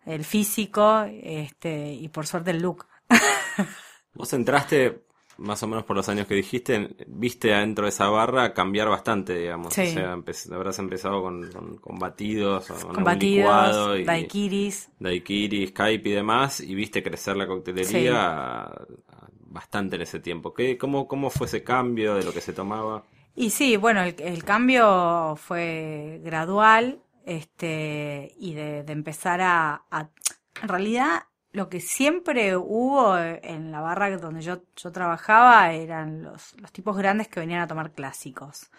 el 0.07 0.25
físico, 0.25 1.04
este, 1.23 1.92
y 1.92 2.09
por 2.09 2.26
suerte 2.26 2.50
el 2.52 2.61
look. 2.62 2.87
Vos 4.14 4.33
entraste 4.33 5.02
más 5.38 5.62
o 5.62 5.66
menos 5.66 5.85
por 5.85 5.97
los 5.97 6.07
años 6.11 6.26
que 6.26 6.35
dijiste, 6.35 6.95
viste 7.07 7.54
adentro 7.54 7.85
de 7.85 7.88
esa 7.90 8.09
barra 8.09 8.52
cambiar 8.52 8.88
bastante, 8.90 9.35
digamos. 9.38 9.73
Sí. 9.73 9.83
O 9.83 9.87
sea, 9.87 10.14
empe- 10.14 10.52
habrás 10.54 10.78
empezado 10.78 11.23
con, 11.23 11.50
con- 11.50 11.76
con 11.78 11.99
batidos, 11.99 12.71
o 12.71 12.75
con 12.75 12.80
Con 12.83 12.90
algún 12.90 13.04
batidos, 13.04 13.37
licuado 13.38 13.97
y- 13.97 14.04
daiquiris. 14.04 14.90
daiquiri, 14.99 15.66
Skype 15.69 16.09
y 16.09 16.12
demás, 16.12 16.61
y 16.61 16.75
viste 16.75 17.02
crecer 17.02 17.37
la 17.37 17.47
coctelería 17.47 18.21
a- 18.21 18.64
a- 18.66 19.28
bastante 19.47 19.97
en 19.97 20.02
ese 20.02 20.21
tiempo. 20.21 20.52
¿Qué, 20.52 20.76
cómo, 20.76 21.09
¿Cómo 21.09 21.30
fue 21.30 21.47
ese 21.47 21.62
cambio 21.64 22.14
de 22.16 22.25
lo 22.25 22.33
que 22.35 22.40
se 22.42 22.52
tomaba? 22.52 23.04
Y 23.35 23.49
sí, 23.50 23.76
bueno, 23.78 24.02
el, 24.02 24.14
el 24.19 24.45
cambio 24.45 25.37
fue 25.37 26.21
gradual, 26.23 27.00
este, 27.27 28.35
y 28.39 28.55
de, 28.55 28.85
empezar 28.89 29.41
a, 29.41 29.85
a- 29.91 30.11
en 30.62 30.69
realidad, 30.69 31.25
lo 31.53 31.69
que 31.69 31.81
siempre 31.81 32.57
hubo 32.57 33.17
en 33.19 33.73
la 33.73 33.81
barra 33.81 34.17
donde 34.19 34.43
yo, 34.43 34.62
yo 34.77 34.93
trabajaba 34.93 35.73
eran 35.73 36.23
los, 36.23 36.55
los 36.61 36.73
tipos 36.73 36.97
grandes 36.97 37.29
que 37.29 37.41
venían 37.41 37.61
a 37.62 37.67
tomar 37.67 37.93
clásicos. 37.93 38.71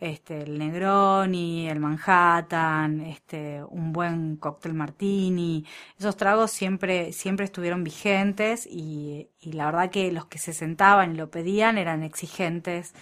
Este, 0.00 0.42
el 0.42 0.58
Negroni, 0.60 1.68
el 1.68 1.80
Manhattan, 1.80 3.00
este, 3.00 3.64
un 3.68 3.92
buen 3.92 4.36
cóctel 4.36 4.72
martini. 4.74 5.64
Esos 5.98 6.16
tragos 6.16 6.52
siempre, 6.52 7.12
siempre 7.12 7.44
estuvieron 7.44 7.82
vigentes 7.82 8.64
y, 8.70 9.28
y 9.40 9.52
la 9.52 9.66
verdad 9.66 9.90
que 9.90 10.12
los 10.12 10.26
que 10.26 10.38
se 10.38 10.52
sentaban 10.52 11.14
y 11.14 11.18
lo 11.18 11.30
pedían 11.32 11.78
eran 11.78 12.04
exigentes 12.04 12.94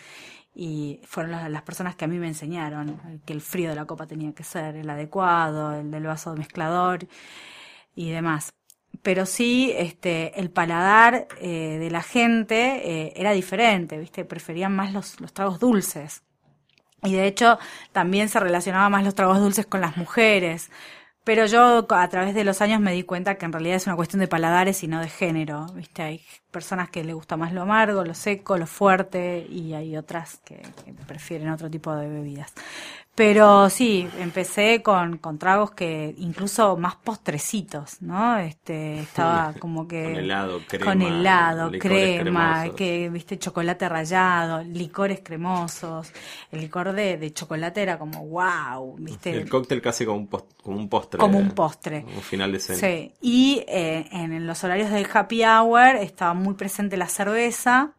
y 0.59 1.01
fueron 1.05 1.53
las, 1.53 1.63
personas 1.63 1.97
que 1.97 2.07
a 2.07 2.09
mí 2.09 2.19
me 2.19 2.29
enseñaron 2.29 3.21
que 3.27 3.35
el 3.35 3.43
frío 3.43 3.69
de 3.69 3.77
la 3.77 3.85
copa 3.85 4.07
tenía 4.07 4.33
que 4.33 4.43
ser 4.43 4.77
el 4.77 4.89
adecuado, 4.89 5.75
el 5.79 5.91
del 5.91 6.05
vaso 6.05 6.35
mezclador 6.35 7.07
y 7.95 8.11
demás. 8.11 8.55
Pero 9.03 9.27
sí, 9.27 9.71
este, 9.77 10.41
el 10.41 10.51
paladar 10.51 11.29
eh, 11.43 11.77
de 11.79 11.91
la 11.91 12.03
gente 12.03 12.81
eh, 12.91 13.13
era 13.17 13.33
diferente, 13.33 13.99
¿viste? 13.99 14.25
Preferían 14.25 14.75
más 14.75 14.95
los, 14.95 15.21
los 15.21 15.35
tragos 15.35 15.61
dulces. 15.61 16.23
Y 17.03 17.13
de 17.13 17.27
hecho, 17.27 17.59
también 17.93 18.31
se 18.31 18.41
relacionaba 18.41 18.89
más 18.89 19.05
los 19.05 19.15
tragos 19.15 19.39
dulces 19.39 19.67
con 19.67 19.83
las 19.83 19.99
mujeres. 19.99 20.71
Pero 21.27 21.45
yo 21.47 21.85
a 21.91 22.09
través 22.09 22.37
de 22.37 22.45
los 22.45 22.61
años 22.61 22.81
me 22.81 22.93
di 22.93 23.03
cuenta 23.03 23.35
que 23.35 23.47
en 23.47 23.53
realidad 23.53 23.75
es 23.75 23.89
una 23.89 23.97
cuestión 23.97 24.21
de 24.21 24.29
paladares 24.29 24.85
y 24.85 24.87
no 24.87 25.01
de 25.01 25.09
género. 25.09 25.67
¿Viste? 25.75 26.03
Hay 26.03 26.21
personas 26.53 26.89
que 26.89 27.03
les 27.03 27.17
gusta 27.17 27.37
más 27.37 27.53
lo 27.53 27.63
amargo, 27.63 28.05
lo 28.05 28.15
seco, 28.15 28.57
lo 28.57 28.69
fuerte 28.69 29.45
y 29.51 29.75
hay 29.75 29.97
otras 29.97 30.39
que, 30.45 30.63
que 30.85 30.95
prefieren 31.05 31.51
otro 31.51 31.69
tipo 31.69 31.93
de 31.97 32.09
bebidas. 32.09 32.55
Pero 33.17 33.71
sí, 33.71 34.07
empecé 34.19 34.83
con, 34.83 35.17
con 35.17 35.39
tragos 35.39 35.71
que 35.71 36.15
incluso 36.19 36.77
más 36.77 36.97
postrecitos, 36.97 38.03
¿no? 38.03 38.37
Este, 38.39 39.01
estaba 39.01 39.55
como 39.59 39.89
que... 39.89 40.05
Con 40.05 40.17
helado, 40.17 40.61
crema, 40.69 40.85
Con 40.85 41.01
helado, 41.03 41.71
crema, 41.73 42.21
cremosos. 42.21 42.77
que, 42.77 43.09
viste, 43.09 43.39
chocolate 43.39 43.89
rayado, 43.89 44.63
licores 44.63 45.21
cremosos. 45.25 46.13
El 46.53 46.61
licor 46.61 46.93
de, 46.93 47.17
de 47.17 47.33
chocolate 47.33 47.81
era 47.83 47.99
como, 47.99 48.23
wow, 48.27 48.97
viste. 48.99 49.31
El 49.31 49.49
cóctel 49.49 49.81
casi 49.81 50.05
como 50.05 50.19
un, 50.19 50.29
post- 50.29 50.53
como 50.63 50.77
un 50.77 50.89
postre. 50.91 51.19
Como 51.19 51.39
un 51.39 51.53
postre. 51.53 52.05
Un 52.15 52.21
final 52.23 52.53
de 52.53 52.61
cena. 52.61 52.79
Sí, 52.79 53.15
y 53.23 53.65
eh, 53.67 54.07
en 54.13 54.47
los 54.47 54.63
horarios 54.63 54.91
del 54.91 55.07
happy 55.11 55.43
hour 55.43 55.97
estaba 55.97 56.35
muy 56.35 56.53
presente 56.53 56.99
la 56.99 57.09
cerveza 57.09 57.95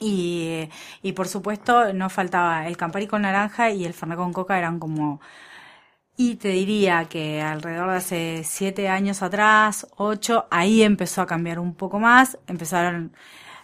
y, 0.00 0.68
y 1.02 1.12
por 1.12 1.28
supuesto 1.28 1.92
no 1.92 2.10
faltaba 2.10 2.66
el 2.66 2.76
Campari 2.76 3.06
con 3.06 3.22
naranja 3.22 3.70
y 3.70 3.84
el 3.84 3.94
Fernet 3.94 4.18
con 4.18 4.32
coca 4.32 4.58
eran 4.58 4.78
como... 4.78 5.20
Y 6.16 6.36
te 6.36 6.48
diría 6.48 7.06
que 7.06 7.40
alrededor 7.40 7.90
de 7.90 7.96
hace 7.96 8.42
siete 8.44 8.88
años 8.88 9.22
atrás, 9.22 9.86
ocho, 9.96 10.46
ahí 10.50 10.82
empezó 10.82 11.22
a 11.22 11.26
cambiar 11.26 11.58
un 11.58 11.74
poco 11.74 11.98
más, 11.98 12.38
empezaron 12.46 13.12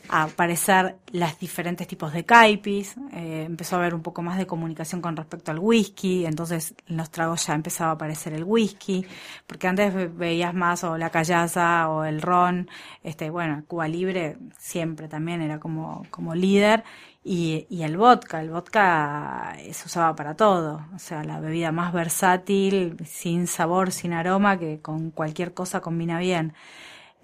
a 0.08 0.25
aparecer 0.25 0.96
los 1.12 1.38
diferentes 1.38 1.86
tipos 1.86 2.12
de 2.12 2.25
caipis, 2.25 2.96
eh, 3.12 3.44
empezó 3.46 3.76
a 3.76 3.78
haber 3.80 3.94
un 3.94 4.02
poco 4.02 4.22
más 4.22 4.38
de 4.38 4.46
comunicación 4.46 5.00
con 5.00 5.16
respecto 5.16 5.50
al 5.50 5.58
whisky, 5.58 6.26
entonces 6.26 6.75
en 6.88 6.96
los 6.96 7.10
tragos 7.10 7.46
ya 7.46 7.54
empezaba 7.54 7.90
a 7.90 7.94
aparecer 7.94 8.32
el 8.32 8.44
whisky, 8.44 9.06
porque 9.46 9.68
antes 9.68 9.94
ve- 9.94 10.08
veías 10.08 10.54
más 10.54 10.84
o 10.84 10.96
la 10.98 11.10
callaza 11.10 11.88
o 11.88 12.04
el 12.04 12.22
ron, 12.22 12.68
este, 13.02 13.30
bueno, 13.30 13.64
Cuba 13.66 13.88
Libre 13.88 14.36
siempre 14.58 15.08
también 15.08 15.42
era 15.42 15.58
como, 15.60 16.04
como 16.10 16.34
líder, 16.34 16.84
y, 17.25 17.66
y 17.68 17.82
el 17.82 17.96
vodka, 17.96 18.40
el 18.40 18.50
vodka 18.50 19.56
se 19.72 19.86
usaba 19.86 20.14
para 20.14 20.34
todo, 20.36 20.86
o 20.94 20.98
sea, 20.98 21.25
la 21.25 21.40
bebida 21.40 21.72
más 21.72 21.92
versátil, 21.92 22.96
sin 23.04 23.46
sabor, 23.48 23.90
sin 23.90 24.12
aroma, 24.12 24.58
que 24.58 24.80
con 24.80 25.10
cualquier 25.10 25.52
cosa 25.52 25.80
combina 25.80 26.18
bien. 26.20 26.54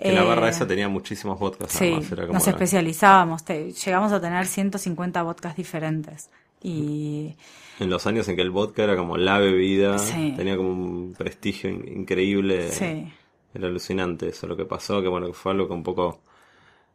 Que 0.00 0.12
la 0.12 0.24
barra 0.24 0.46
Eh, 0.46 0.50
esa 0.50 0.66
tenía 0.66 0.88
muchísimos 0.88 1.38
vodkas. 1.38 1.70
Sí, 1.72 1.86
además, 1.86 2.12
era 2.12 2.22
como 2.26 2.34
nos 2.38 2.46
la- 2.46 2.52
especializábamos, 2.52 3.44
te- 3.44 3.72
llegamos 3.72 4.12
a 4.12 4.20
tener 4.20 4.46
150 4.46 5.22
vodkas 5.22 5.56
diferentes. 5.56 6.30
Y 6.62 7.34
En 7.80 7.90
los 7.90 8.06
años 8.06 8.28
en 8.28 8.36
que 8.36 8.42
el 8.42 8.50
vodka 8.50 8.84
era 8.84 8.96
como 8.96 9.16
la 9.16 9.38
bebida, 9.38 9.98
Sí. 9.98 10.32
tenía 10.36 10.56
como 10.56 10.70
un 10.70 11.14
prestigio 11.16 11.70
in- 11.70 11.86
increíble. 12.00 12.70
sí, 12.70 13.12
Era 13.54 13.66
alucinante 13.68 14.28
eso 14.28 14.46
lo 14.46 14.56
que 14.56 14.64
pasó, 14.64 15.02
que 15.02 15.08
bueno, 15.08 15.32
fue 15.34 15.52
algo 15.52 15.66
que 15.68 15.74
un 15.74 15.82
poco 15.82 16.20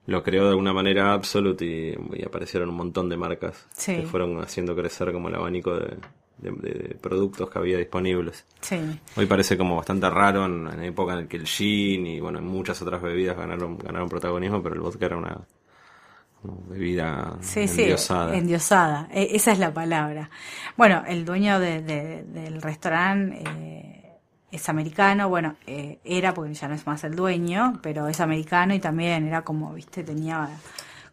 lo 0.07 0.23
creó 0.23 0.43
de 0.45 0.49
alguna 0.51 0.73
manera 0.73 1.13
Absolute 1.13 1.65
y, 1.65 2.19
y 2.19 2.23
aparecieron 2.25 2.69
un 2.69 2.75
montón 2.75 3.09
de 3.09 3.17
marcas 3.17 3.67
Sí. 3.75 3.95
que 3.97 4.03
fueron 4.03 4.39
haciendo 4.41 4.75
crecer 4.75 5.11
como 5.11 5.27
el 5.29 5.35
abanico 5.35 5.75
de, 5.75 5.97
de- 6.37 6.51
de 6.51 6.95
productos 6.95 7.49
que 7.49 7.59
había 7.59 7.77
disponibles. 7.77 8.45
sí, 8.61 8.77
Hoy 9.15 9.25
parece 9.25 9.57
como 9.57 9.75
bastante 9.77 10.09
raro 10.09 10.45
en, 10.45 10.67
en 10.67 10.77
la 10.77 10.85
época 10.85 11.13
en 11.13 11.21
la 11.21 11.27
que 11.27 11.37
el 11.37 11.47
gin 11.47 12.05
y 12.07 12.19
bueno, 12.19 12.41
muchas 12.41 12.81
otras 12.81 13.01
bebidas 13.01 13.35
ganaron, 13.37 13.77
ganaron 13.77 14.07
protagonismo, 14.09 14.61
pero 14.61 14.75
el 14.75 14.81
vodka 14.81 15.05
era 15.07 15.17
una, 15.17 15.41
bebida 16.69 17.37
sí, 17.41 17.61
endiosada. 17.61 18.33
sí, 18.33 18.39
endiosada, 18.39 19.07
e- 19.11 19.35
esa 19.35 19.51
es 19.51 19.59
la 19.59 19.73
palabra. 19.73 20.29
Bueno, 20.77 21.03
el 21.07 21.25
dueño 21.25 21.59
de- 21.59 21.81
de- 21.81 22.23
del 22.23 22.61
restaurante 22.61 23.43
eh, 23.45 23.93
es 24.51 24.69
americano, 24.69 25.27
bueno, 25.29 25.55
eh, 25.65 25.99
era 26.05 26.33
porque 26.33 26.53
ya 26.53 26.67
no 26.67 26.75
es 26.75 26.85
más 26.87 27.03
el 27.03 27.15
dueño, 27.15 27.79
pero 27.81 28.07
es 28.07 28.19
americano 28.21 28.73
y 28.73 28.79
también 28.79 29.27
era 29.27 29.41
como, 29.41 29.73
viste, 29.73 30.03
tenía 30.03 30.47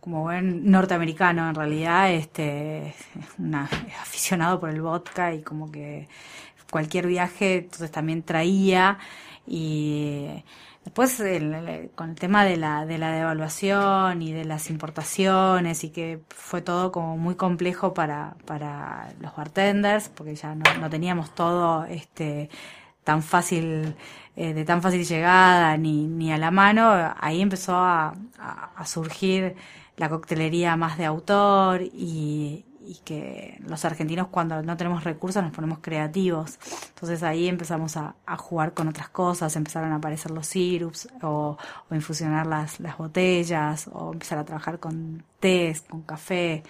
como 0.05 0.23
buen 0.23 0.71
norteamericano 0.71 1.49
en 1.49 1.55
realidad, 1.57 2.13
este, 2.13 2.95
una, 3.39 3.65
aficionado 4.03 4.61
por 4.61 4.71
el 4.71 4.83
vodka 4.83 5.35
y 5.35 5.43
como 5.43 5.71
que 5.73 6.09
cualquier 6.71 7.07
viaje, 7.07 7.57
entonces 7.59 7.91
también 7.91 8.23
traía. 8.23 8.99
Y 9.47 10.45
después 10.85 11.23
con 11.95 12.11
el 12.11 12.17
tema 12.17 12.45
de 12.45 12.57
la, 12.57 12.87
de 12.87 12.99
la 12.99 13.11
devaluación 13.13 14.23
y 14.23 14.33
de 14.33 14.45
las 14.45 14.71
importaciones 14.71 15.85
y 15.85 15.91
que 15.91 16.21
fue 16.31 16.63
todo 16.63 16.93
como 16.93 17.17
muy 17.17 17.35
complejo 17.37 17.95
para, 17.95 18.37
para 18.47 19.13
los 19.21 19.35
bartenders 19.37 20.09
porque 20.11 20.35
ya 20.35 20.55
no, 20.55 20.65
no 20.81 20.91
teníamos 20.91 21.35
todo 21.35 21.85
este 21.87 22.51
tan 23.05 23.23
fácil 23.23 23.97
eh, 24.37 24.55
de 24.55 24.65
tan 24.65 24.83
fácil 24.83 25.05
llegada 25.05 25.77
ni, 25.77 26.07
ni 26.07 26.33
a 26.33 26.39
la 26.39 26.51
mano 26.51 27.15
ahí 27.21 27.43
empezó 27.43 27.77
a- 27.77 28.15
a 28.77 28.87
surgir 28.87 29.57
la 29.97 30.09
coctelería 30.09 30.77
más 30.77 30.99
de 30.99 31.05
autor 31.05 31.83
y, 31.83 32.65
y 32.87 33.01
que 33.05 33.59
los 33.67 33.85
argentinos 33.85 34.29
cuando 34.29 34.63
no 34.63 34.77
tenemos 34.77 35.05
recursos 35.05 35.43
nos 35.43 35.53
ponemos 35.53 35.79
creativos. 35.81 36.59
Entonces 36.89 37.23
ahí 37.23 37.49
empezamos 37.49 37.97
a, 37.97 38.15
a 38.27 38.37
jugar 38.37 38.75
con 38.75 38.89
otras 38.89 39.09
cosas, 39.09 39.55
empezaron 39.57 39.93
a 39.93 39.97
aparecer 39.97 40.31
los 40.33 40.47
sirups 40.47 41.09
o, 41.23 41.57
o 41.91 41.95
infusionar 41.95 42.47
las, 42.47 42.81
las 42.81 42.99
botellas 42.99 43.89
o 43.93 44.13
empezar 44.13 44.39
a 44.39 44.45
trabajar 44.45 44.79
con 44.81 45.25
tés, 45.41 45.83
con 45.83 46.03
café. 46.03 46.63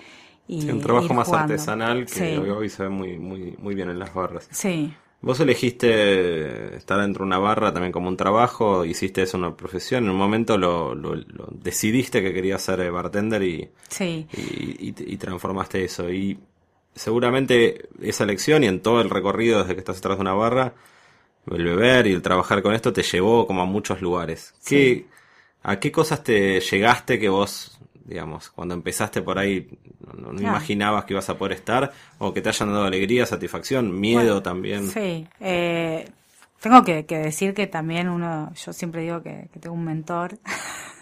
Y 0.46 0.60
Sí, 0.60 0.70
un 0.70 0.80
trabajo 0.80 1.14
más 1.14 1.26
jugando. 1.26 1.54
artesanal 1.54 2.04
que 2.10 2.10
Sí. 2.10 2.36
hoy 2.36 2.68
se 2.68 2.82
ve 2.84 2.88
muy, 2.90 3.18
muy, 3.18 3.56
muy 3.58 3.74
bien 3.74 3.88
en 3.90 3.98
las 3.98 4.12
barras. 4.12 4.46
Sí, 4.50 4.94
Vos 5.24 5.40
elegiste 5.40 6.76
estar 6.76 7.00
dentro 7.00 7.24
de 7.24 7.28
una 7.28 7.38
barra 7.38 7.72
también 7.72 7.92
como 7.92 8.08
un 8.08 8.16
trabajo, 8.16 8.84
hiciste 8.84 9.22
eso 9.22 9.38
una 9.38 9.56
profesión, 9.56 10.04
en 10.04 10.10
un 10.10 10.16
momento 10.16 10.58
lo, 10.58 10.94
lo- 10.94 11.14
lo 11.14 11.48
decidiste 11.50 12.22
que 12.22 12.34
querías 12.34 12.60
ser 12.62 12.90
bartender 12.92 13.42
y, 13.42 13.70
sí. 13.88 14.26
y, 14.36 14.88
y- 14.90 14.94
y 14.98 15.16
transformaste 15.16 15.84
eso. 15.84 16.10
Y 16.12 16.38
seguramente 16.94 17.88
esa 18.02 18.24
elección 18.24 18.64
y 18.64 18.66
en 18.66 18.80
todo 18.80 19.00
el 19.00 19.10
recorrido 19.10 19.60
desde 19.60 19.74
que 19.74 19.80
estás 19.80 19.98
atrás 19.98 20.16
de 20.18 20.22
una 20.22 20.34
barra, 20.34 20.74
el 21.50 21.64
beber 21.64 22.06
y 22.06 22.12
el 22.12 22.22
trabajar 22.22 22.62
con 22.62 22.74
esto 22.74 22.92
te 22.92 23.02
llevó 23.02 23.46
como 23.46 23.62
a 23.62 23.66
muchos 23.66 24.00
lugares. 24.02 24.54
¿Qué, 24.66 25.06
¿A 25.62 25.80
qué 25.80 25.90
cosas 25.90 26.22
te 26.22 26.60
llegaste 26.60 27.18
que 27.18 27.28
vos, 27.30 27.78
digamos, 28.04 28.50
cuando 28.50 28.74
empezaste 28.74 29.22
por 29.22 29.38
ahí, 29.38 29.68
no, 30.16 30.32
no 30.32 30.38
Ah. 30.38 30.42
imaginabas 30.42 31.04
que 31.04 31.14
ibas 31.14 31.28
a 31.30 31.38
poder 31.38 31.52
estar? 31.56 31.92
O 32.18 32.32
que 32.32 32.42
te 32.42 32.48
hayan 32.50 32.68
dado 32.72 32.84
alegría, 32.84 33.26
satisfacción, 33.26 33.98
miedo 33.98 34.20
Bueno, 34.22 34.42
también. 34.42 34.88
Sí, 34.88 35.26
eh, 35.40 36.08
tengo 36.60 36.82
que, 36.84 37.04
que 37.06 37.18
decir 37.18 37.54
que 37.54 37.66
también 37.66 38.08
uno, 38.08 38.52
yo 38.54 38.72
siempre 38.72 39.02
digo 39.02 39.22
que, 39.22 39.48
que 39.52 39.58
tengo 39.60 39.74
un 39.74 39.84
mentor, 39.84 40.38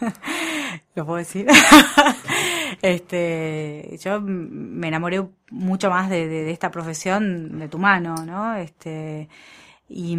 lo 0.95 1.07
puedo 1.07 1.19
decir. 1.19 1.47
este, 2.83 3.99
yo 4.03 4.21
me 4.21 4.89
enamoré 4.89 5.25
mucho 5.51 5.91
más 5.91 6.09
de, 6.11 6.27
de- 6.29 6.45
de 6.45 6.51
esta 6.51 6.71
profesión 6.71 7.59
de 7.59 7.69
tu 7.69 7.79
mano, 7.79 8.15
¿no? 8.27 8.55
Este, 8.57 9.29
y, 9.89 10.17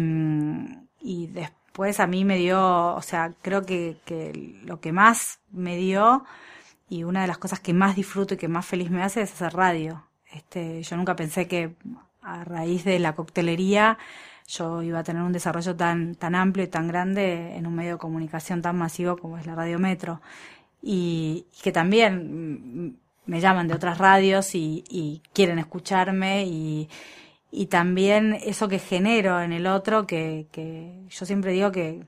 y 1.00 1.26
después 1.28 2.00
a 2.00 2.06
mí 2.06 2.24
me 2.24 2.36
dio, 2.36 2.94
o 2.94 3.02
sea, 3.02 3.32
creo 3.42 3.64
que, 3.66 3.96
que 4.04 4.54
lo 4.64 4.80
que 4.80 4.92
más 4.92 5.40
me 5.50 5.76
dio 5.76 6.24
y 6.88 7.04
una 7.04 7.22
de 7.22 7.26
las 7.26 7.38
cosas 7.38 7.60
que 7.60 7.72
más 7.72 7.96
disfruto 7.96 8.34
y 8.34 8.36
que 8.36 8.48
más 8.48 8.66
feliz 8.66 8.90
me 8.90 9.02
hace 9.02 9.22
es 9.22 9.32
hacer 9.32 9.54
radio. 9.54 10.06
Este, 10.32 10.82
yo 10.82 10.96
nunca 10.96 11.16
pensé 11.16 11.46
que 11.46 11.74
a 12.22 12.44
raíz 12.44 12.84
de 12.84 12.98
la 12.98 13.14
coctelería 13.14 13.98
yo 14.46 14.82
iba 14.82 14.98
a 14.98 15.04
tener 15.04 15.22
un 15.22 15.32
desarrollo 15.32 15.74
tan, 15.74 16.14
tan 16.16 16.34
amplio 16.34 16.64
y 16.64 16.68
tan 16.68 16.88
grande 16.88 17.56
en 17.56 17.66
un 17.66 17.74
medio 17.74 17.92
de 17.92 17.98
comunicación 17.98 18.60
tan 18.62 18.76
masivo 18.76 19.16
como 19.16 19.38
es 19.38 19.46
la 19.46 19.54
Radio 19.54 19.78
Metro. 19.78 20.20
Y, 20.82 21.46
que 21.62 21.72
también 21.72 22.98
me 23.26 23.40
llaman 23.40 23.68
de 23.68 23.74
otras 23.74 23.96
radios 23.98 24.54
y, 24.54 24.84
y 24.88 25.22
quieren 25.32 25.58
escucharme 25.58 26.44
y, 26.44 26.90
y 27.50 27.66
también 27.66 28.34
eso 28.34 28.68
que 28.68 28.78
genero 28.78 29.40
en 29.40 29.52
el 29.52 29.66
otro, 29.66 30.06
que, 30.06 30.46
que 30.52 31.04
yo 31.08 31.24
siempre 31.24 31.52
digo 31.52 31.72
que 31.72 32.04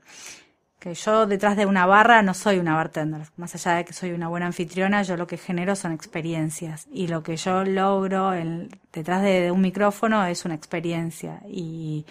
yo 0.93 1.25
detrás 1.25 1.57
de 1.57 1.65
una 1.65 1.85
barra 1.85 2.21
no 2.21 2.33
soy 2.33 2.59
una 2.59 2.75
bartender, 2.75 3.21
más 3.37 3.55
allá 3.55 3.77
de 3.77 3.85
que 3.85 3.93
soy 3.93 4.11
una 4.11 4.27
buena 4.27 4.45
anfitriona, 4.47 5.03
yo 5.03 5.17
lo 5.17 5.27
que 5.27 5.37
genero 5.37 5.75
son 5.75 5.91
experiencias. 5.91 6.87
Y 6.91 7.07
lo 7.07 7.23
que 7.23 7.37
yo 7.37 7.63
logro 7.63 8.31
detrás 8.93 9.21
de, 9.21 9.51
un 9.51 9.61
micrófono 9.61 10.25
es 10.25 10.45
una 10.45 10.55
experiencia. 10.55 11.41
Y, 11.47 12.05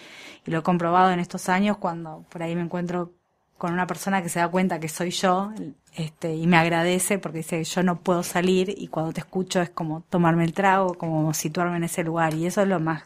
lo 0.45 0.59
he 0.59 0.63
comprobado 0.63 1.11
en 1.11 1.19
estos 1.19 1.49
años 1.49 1.77
cuando 1.77 2.23
por 2.29 2.41
ahí 2.41 2.55
me 2.55 2.61
encuentro 2.61 3.11
con 3.57 3.73
una 3.73 3.85
persona 3.85 4.21
que 4.21 4.29
se 4.29 4.39
da 4.39 4.47
cuenta 4.47 4.79
que 4.79 4.87
soy 4.87 5.09
yo 5.11 5.51
este, 5.95 6.35
y 6.35 6.45
me 6.45 6.57
agradece 6.57 7.17
porque 7.17 7.39
dice 7.39 7.63
yo 7.63 7.81
no 7.83 7.99
puedo 7.99 8.21
salir 8.21 8.73
y 8.77 8.87
cuando 8.87 9.11
te 9.13 9.21
escucho 9.21 9.61
es 9.61 9.71
como 9.71 10.01
tomarme 10.01 10.45
el 10.45 10.53
trago, 10.53 10.93
como 10.93 11.33
situarme 11.33 11.77
en 11.77 11.83
ese 11.85 12.03
lugar. 12.03 12.33
Y 12.35 12.45
eso 12.45 12.61
es 12.61 12.67
lo 12.67 12.79
más 12.79 13.03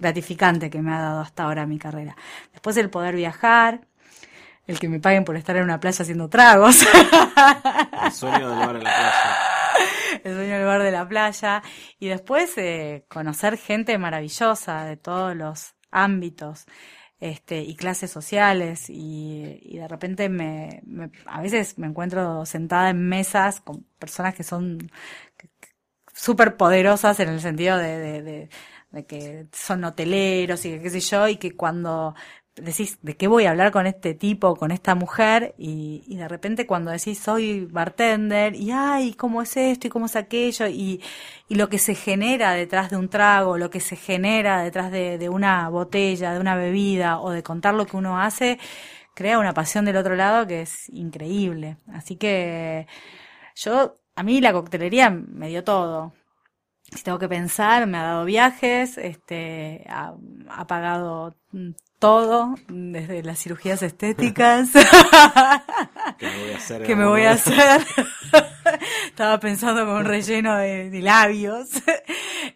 gratificante 0.00 0.70
que 0.70 0.80
me 0.82 0.92
ha 0.92 1.00
dado 1.00 1.20
hasta 1.20 1.44
ahora 1.44 1.66
mi 1.66 1.78
carrera. 1.78 2.16
Después 2.52 2.76
el 2.78 2.90
poder 2.90 3.14
viajar, 3.14 3.82
el 4.66 4.78
que 4.78 4.88
me 4.88 5.00
paguen 5.00 5.24
por 5.24 5.36
estar 5.36 5.56
en 5.56 5.64
una 5.64 5.80
playa 5.80 6.02
haciendo 6.02 6.28
tragos. 6.28 6.82
El 8.04 8.12
sueño 8.12 8.48
del 8.48 8.58
bar 8.58 8.76
en 8.76 8.84
la 8.84 8.90
playa. 8.90 10.20
El 10.24 10.34
sueño 10.34 10.54
del 10.54 10.66
bar 10.66 10.82
de 10.82 10.90
la 10.90 11.08
playa. 11.08 11.62
Y 11.98 12.08
después 12.08 12.56
eh, 12.58 13.04
conocer 13.08 13.58
gente 13.58 13.98
maravillosa 13.98 14.84
de 14.84 14.96
todos 14.96 15.34
los 15.34 15.74
ámbitos 15.90 16.66
este, 17.18 17.60
y 17.62 17.74
clases 17.74 18.10
sociales. 18.10 18.88
Y, 18.88 19.58
y 19.62 19.78
de 19.78 19.88
repente 19.88 20.28
me, 20.28 20.82
a 21.26 21.40
veces 21.40 21.78
me 21.78 21.88
encuentro 21.88 22.46
sentada 22.46 22.90
en 22.90 23.08
mesas 23.08 23.60
con 23.60 23.84
personas 23.98 24.34
que 24.34 24.44
son 24.44 24.78
súper 26.14 26.56
poderosas 26.56 27.18
en 27.20 27.30
el 27.30 27.40
sentido 27.40 27.78
de, 27.78 27.98
de, 27.98 28.22
de 28.22 28.48
de 28.92 29.06
que 29.06 29.46
son 29.52 29.84
hoteleros 29.84 30.64
y 30.64 30.70
que 30.72 30.82
qué 30.82 30.90
sé 30.90 31.00
yo, 31.00 31.26
y 31.28 31.36
que 31.36 31.56
cuando 31.56 32.14
decís, 32.56 32.98
¿de 33.02 33.16
qué 33.16 33.28
voy 33.28 33.46
a 33.46 33.50
hablar 33.50 33.72
con 33.72 33.86
este 33.86 34.14
tipo, 34.14 34.56
con 34.56 34.70
esta 34.70 34.94
mujer? 34.94 35.54
Y, 35.58 36.02
y, 36.06 36.16
de 36.16 36.28
repente 36.28 36.66
cuando 36.66 36.90
decís, 36.90 37.18
soy 37.18 37.66
bartender, 37.66 38.54
y 38.54 38.70
ay, 38.72 39.14
¿cómo 39.14 39.42
es 39.42 39.56
esto 39.56 39.86
y 39.86 39.90
cómo 39.90 40.06
es 40.06 40.16
aquello? 40.16 40.66
Y, 40.68 41.02
y 41.48 41.54
lo 41.56 41.68
que 41.68 41.78
se 41.78 41.94
genera 41.94 42.52
detrás 42.52 42.90
de 42.90 42.96
un 42.96 43.08
trago, 43.08 43.58
lo 43.58 43.70
que 43.70 43.80
se 43.80 43.96
genera 43.96 44.62
detrás 44.62 44.90
de, 44.90 45.18
de 45.18 45.28
una 45.28 45.68
botella, 45.68 46.32
de 46.34 46.40
una 46.40 46.56
bebida, 46.56 47.20
o 47.20 47.30
de 47.30 47.42
contar 47.42 47.74
lo 47.74 47.86
que 47.86 47.96
uno 47.96 48.20
hace, 48.20 48.58
crea 49.14 49.38
una 49.38 49.54
pasión 49.54 49.84
del 49.84 49.96
otro 49.96 50.16
lado 50.16 50.46
que 50.46 50.62
es 50.62 50.88
increíble. 50.90 51.76
Así 51.92 52.16
que 52.16 52.86
yo, 53.56 53.98
a 54.16 54.22
mí 54.22 54.40
la 54.40 54.52
coctelería 54.52 55.10
me 55.10 55.48
dio 55.48 55.64
todo 55.64 56.12
si 56.96 57.02
tengo 57.02 57.18
que 57.18 57.28
pensar, 57.28 57.86
me 57.86 57.98
ha 57.98 58.02
dado 58.02 58.24
viajes, 58.24 58.98
este, 58.98 59.84
ha, 59.88 60.14
ha 60.50 60.66
pagado 60.66 61.34
todo, 62.02 62.56
desde 62.66 63.22
las 63.22 63.38
cirugías 63.38 63.80
estéticas. 63.80 64.70
¿Qué 66.18 66.26
me 66.26 66.42
voy 66.42 66.50
a 66.50 66.56
hacer? 66.56 66.82
¿Qué 66.82 66.96
me 66.96 67.06
voy 67.06 67.22
a 67.22 67.30
hacer? 67.30 67.80
Estaba 69.06 69.38
pensando 69.38 69.86
con 69.86 69.98
un 69.98 70.04
relleno 70.04 70.56
de, 70.56 71.00
labios. 71.00 71.68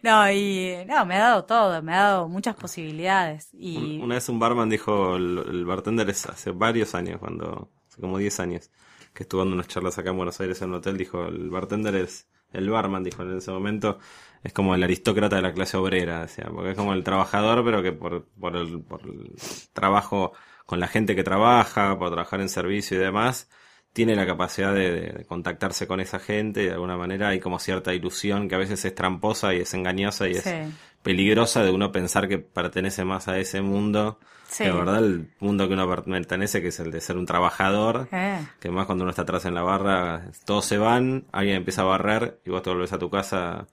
no, 0.03 0.29
y 0.29 0.75
no, 0.85 1.05
me 1.05 1.15
ha 1.15 1.19
dado 1.19 1.45
todo, 1.45 1.81
me 1.81 1.93
ha 1.93 2.01
dado 2.01 2.27
muchas 2.27 2.57
posibilidades. 2.57 3.47
Y... 3.53 4.01
Una 4.01 4.15
vez 4.15 4.27
un 4.27 4.37
barman 4.37 4.69
dijo, 4.69 5.15
el, 5.15 5.63
bartender 5.63 6.09
es 6.09 6.25
hace 6.25 6.51
varios 6.51 6.93
años, 6.93 7.17
cuando, 7.17 7.71
hace 7.89 8.01
como 8.01 8.17
10 8.17 8.41
años, 8.41 8.69
que 9.13 9.23
estuvo 9.23 9.39
dando 9.39 9.55
unas 9.55 9.69
charlas 9.69 9.97
acá 9.97 10.09
en 10.09 10.17
Buenos 10.17 10.41
Aires 10.41 10.61
en 10.61 10.71
un 10.71 10.75
hotel, 10.75 10.97
dijo, 10.97 11.25
el 11.25 11.49
bartender 11.49 11.95
es, 11.95 12.27
el 12.53 12.69
barman 12.69 13.03
dijo 13.03 13.23
en 13.23 13.37
ese 13.37 13.51
momento, 13.51 13.99
es 14.43 14.53
como 14.53 14.75
el 14.75 14.83
aristócrata 14.83 15.35
de 15.35 15.41
la 15.41 15.53
clase 15.53 15.77
obrera, 15.77 16.23
o 16.23 16.27
sea, 16.27 16.45
porque 16.49 16.71
es 16.71 16.77
como 16.77 16.93
el 16.93 17.03
trabajador, 17.03 17.63
pero 17.63 17.81
que 17.83 17.91
por, 17.91 18.25
por, 18.39 18.55
el, 18.55 18.81
por 18.81 19.01
el 19.03 19.33
trabajo 19.73 20.33
con 20.65 20.79
la 20.79 20.87
gente 20.87 21.15
que 21.15 21.23
trabaja, 21.23 21.97
por 21.97 22.09
trabajar 22.09 22.41
en 22.41 22.49
servicio 22.49 22.97
y 22.97 22.99
demás, 22.99 23.49
tiene 23.97 24.15
la 24.15 24.27
capacidad 24.27 24.75
de, 24.75 25.25
contactarse 25.27 25.87
con 25.87 25.99
esa 25.99 26.19
gente 26.19 26.61
y 26.61 26.65
de 26.67 26.73
alguna 26.73 26.97
manera 26.97 27.29
hay 27.29 27.39
como 27.39 27.57
cierta 27.57 27.95
ilusión 27.95 28.47
que 28.47 28.53
a 28.53 28.59
veces 28.59 28.85
es 28.85 28.93
tramposa 28.93 29.55
y 29.55 29.61
es 29.61 29.73
engañosa 29.73 30.27
y 30.27 30.33
es 30.33 30.47
peligrosa 31.01 31.63
de 31.63 31.71
uno 31.71 31.91
pensar 31.91 32.27
que 32.27 32.37
pertenece 32.37 33.03
más 33.05 33.27
a 33.27 33.39
ese 33.39 33.63
mundo 33.63 34.19
que 34.55 34.65
de 34.65 34.71
verdad 34.71 34.99
el 34.99 35.31
mundo 35.39 35.67
que 35.67 35.73
uno 35.73 35.89
pertenece 35.89 36.61
que 36.61 36.67
es 36.67 36.79
el 36.79 36.91
de 36.91 37.01
ser 37.01 37.17
un 37.17 37.25
trabajador 37.25 38.07
eh. 38.11 38.37
que 38.59 38.69
más 38.69 38.85
cuando 38.85 39.03
uno 39.03 39.09
está 39.09 39.23
atrás 39.23 39.45
en 39.45 39.55
la 39.55 39.63
barra 39.63 40.29
todos 40.45 40.65
se 40.65 40.77
van 40.77 41.25
alguien 41.31 41.55
empieza 41.55 41.81
a 41.81 41.85
barrer 41.85 42.39
y 42.45 42.51
vos 42.51 42.61
te 42.61 42.69
volvés 42.69 42.93
a 42.93 42.99
tu 42.99 43.09
casa 43.09 43.65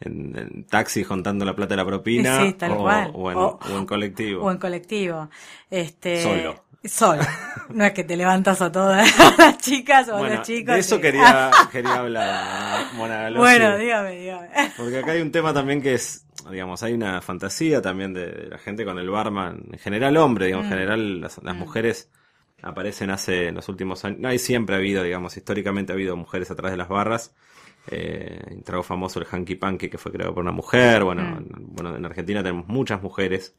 en, 0.00 0.66
taxi 0.68 1.04
contando 1.04 1.44
la 1.44 1.54
plata 1.54 1.74
de 1.74 1.76
la 1.76 1.86
propina 1.86 2.40
o, 2.40 3.30
en, 3.30 3.86
colectivo. 3.86 4.42
O 4.42 4.50
en 4.50 4.58
colectivo. 4.58 5.28
Este, 5.70 6.22
Solo. 6.22 6.69
Solo. 6.84 7.22
No 7.70 7.84
es 7.84 7.92
que 7.92 8.02
te 8.02 8.16
levantas 8.16 8.60
a 8.62 8.72
todas 8.72 9.08
las 9.38 9.58
chicas 9.58 10.08
o 10.08 10.16
a 10.16 10.28
los 10.28 10.42
chicos. 10.42 10.74
De 10.74 10.80
eso 10.80 11.00
quería, 11.00 11.52
quería 11.72 11.94
hablar, 11.94 12.86
Bueno, 12.96 13.78
dígame, 13.78 14.18
dígame. 14.18 14.48
Porque 14.76 14.98
acá 14.98 15.12
hay 15.12 15.20
un 15.20 15.30
tema 15.30 15.54
también 15.54 15.80
que 15.80 15.94
es, 15.94 16.26
digamos, 16.50 16.82
hay 16.82 16.94
una 16.94 17.20
fantasía 17.20 17.80
también 17.80 18.12
de, 18.12 18.48
la 18.48 18.58
gente 18.58 18.84
con 18.84 18.98
el 18.98 19.08
barman, 19.08 19.66
en 19.70 19.78
general 19.78 20.16
hombre, 20.16 20.46
digamos, 20.46 20.64
en 20.64 20.70
mm. 20.70 20.74
general 20.74 21.20
las, 21.20 21.40
las 21.44 21.54
mm. 21.54 21.58
mujeres 21.58 22.10
aparecen 22.60 23.10
hace 23.10 23.46
en 23.48 23.54
los 23.54 23.68
últimos 23.68 24.04
años, 24.04 24.18
no, 24.18 24.28
hay 24.28 24.40
siempre 24.40 24.74
ha 24.74 24.78
habido, 24.78 25.04
digamos, 25.04 25.36
históricamente 25.36 25.92
ha 25.92 25.94
habido 25.94 26.16
mujeres 26.16 26.50
atrás 26.50 26.72
de 26.72 26.76
las 26.76 26.88
barras 26.88 27.32
eh, 27.90 28.40
un 28.50 28.62
trago 28.62 28.82
famoso 28.82 29.18
el 29.18 29.26
Hanky 29.26 29.56
Panky 29.56 29.88
que 29.88 29.98
fue 29.98 30.12
creado 30.12 30.34
por 30.34 30.42
una 30.42 30.52
mujer. 30.52 31.04
Bueno, 31.04 31.22
mm. 31.22 31.74
bueno 31.74 31.96
en 31.96 32.04
Argentina 32.04 32.42
tenemos 32.42 32.68
muchas 32.68 33.02
mujeres. 33.02 33.54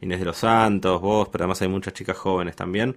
Inés 0.00 0.18
de 0.18 0.24
los 0.24 0.36
Santos, 0.36 1.00
vos, 1.00 1.28
pero 1.30 1.44
además 1.44 1.62
hay 1.62 1.68
muchas 1.68 1.92
chicas 1.92 2.16
jóvenes 2.16 2.56
también. 2.56 2.96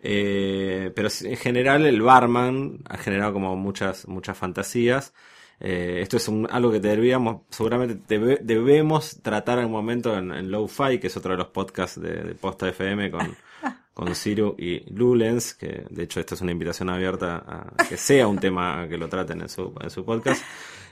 Eh, 0.00 0.90
pero 0.94 1.08
en 1.22 1.36
general 1.36 1.86
el 1.86 2.02
barman 2.02 2.78
ha 2.88 2.98
generado 2.98 3.32
como 3.32 3.56
muchas, 3.56 4.06
muchas 4.08 4.36
fantasías. 4.36 5.14
Eh, 5.60 6.00
esto 6.02 6.16
es 6.16 6.28
algo 6.50 6.72
que 6.72 6.80
deberíamos, 6.80 7.42
seguramente 7.50 8.18
debemos 8.42 9.22
tratar 9.22 9.60
en 9.60 9.66
un 9.66 9.72
momento 9.72 10.16
en, 10.18 10.50
Low-Fi, 10.50 10.98
que 10.98 11.06
es 11.06 11.16
otro 11.16 11.32
de 11.32 11.38
los 11.38 11.48
podcasts 11.48 12.00
de, 12.00 12.22
de 12.24 12.34
Posta 12.34 12.68
FM 12.68 13.12
con, 13.12 13.36
con 13.94 14.14
Ciro 14.14 14.54
y 14.58 14.80
Lulens, 14.92 15.54
que 15.54 15.84
de 15.90 16.04
hecho 16.04 16.20
esta 16.20 16.34
es 16.34 16.40
una 16.40 16.52
invitación 16.52 16.88
abierta 16.88 17.44
a 17.46 17.84
que 17.88 17.96
sea 17.96 18.26
un 18.26 18.38
tema 18.38 18.86
que 18.88 18.96
lo 18.96 19.08
traten 19.08 19.42
en 19.42 19.48
su, 19.48 19.74
en 19.80 19.90
su 19.90 20.04
podcast. 20.04 20.42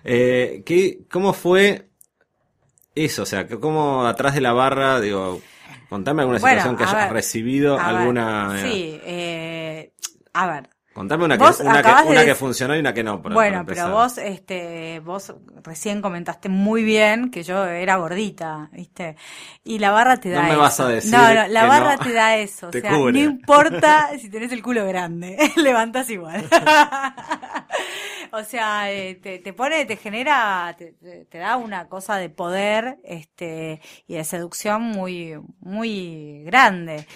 Eh, 0.05 0.63
¿qué, 0.65 1.01
¿Cómo 1.11 1.33
fue 1.33 1.89
eso? 2.95 3.23
O 3.23 3.27
sea, 3.27 3.47
¿cómo 3.47 4.07
atrás 4.07 4.35
de 4.35 4.41
la 4.41 4.53
barra, 4.53 5.01
digo, 5.01 5.41
contame 5.89 6.23
alguna 6.23 6.39
situación 6.39 6.77
que 6.77 6.85
hayas 6.85 7.11
recibido, 7.11 7.79
alguna... 7.79 8.61
sí, 8.63 9.01
eh, 9.03 9.93
a 10.33 10.47
ver, 10.47 10.71
Contame 11.01 11.25
una, 11.25 11.39
que, 11.39 11.45
una, 11.63 12.25
que, 12.27 12.35
funcionó 12.35 12.77
y 12.77 12.81
una 12.81 12.93
que 12.93 13.03
no. 13.03 13.21
bueno, 13.21 13.65
pero 13.67 13.89
vos, 13.91 14.19
este, 14.19 15.01
vos 15.01 15.33
recién 15.65 16.03
comentaste 16.03 16.51
muy 16.51 16.83
bien 16.83 17.31
que 17.31 17.43
yo 17.43 17.65
era 17.65 17.97
gordita, 17.97 18.69
¿viste? 18.71 19.17
Y 19.65 19.79
la 19.79 19.93
barra 19.93 20.19
te 20.19 20.29
da 20.29 20.43
no 20.43 20.49
me 20.51 20.57
vas 20.57 20.79
a 20.79 20.89
decir. 20.89 21.11
No, 21.11 21.33
no, 21.33 21.49
la 21.49 21.65
barra 21.65 21.97
te 21.97 22.13
da 22.13 22.37
eso. 22.37 22.69
o 22.69 22.71
sea, 22.71 22.91
no 22.91 23.19
importa 23.19 24.11
si 24.21 24.29
tenés 24.29 24.53
el 24.53 24.63
culo 24.63 24.87
grande, 24.87 25.39
levantas 25.57 26.11
igual. 26.11 26.47
o 28.33 28.45
sea, 28.45 28.93
eh, 28.93 29.15
te, 29.15 29.39
te, 29.39 29.55
pone, 29.55 29.87
te 29.87 29.97
genera, 29.97 30.77
te, 30.77 30.93
te, 31.31 31.39
da 31.39 31.57
una 31.57 31.89
cosa 31.89 32.17
de 32.17 32.29
poder, 32.29 32.99
este, 33.05 33.81
y 34.07 34.17
de 34.17 34.25
seducción 34.25 34.83
muy, 34.83 35.41
muy 35.61 36.43
grande. 36.45 37.07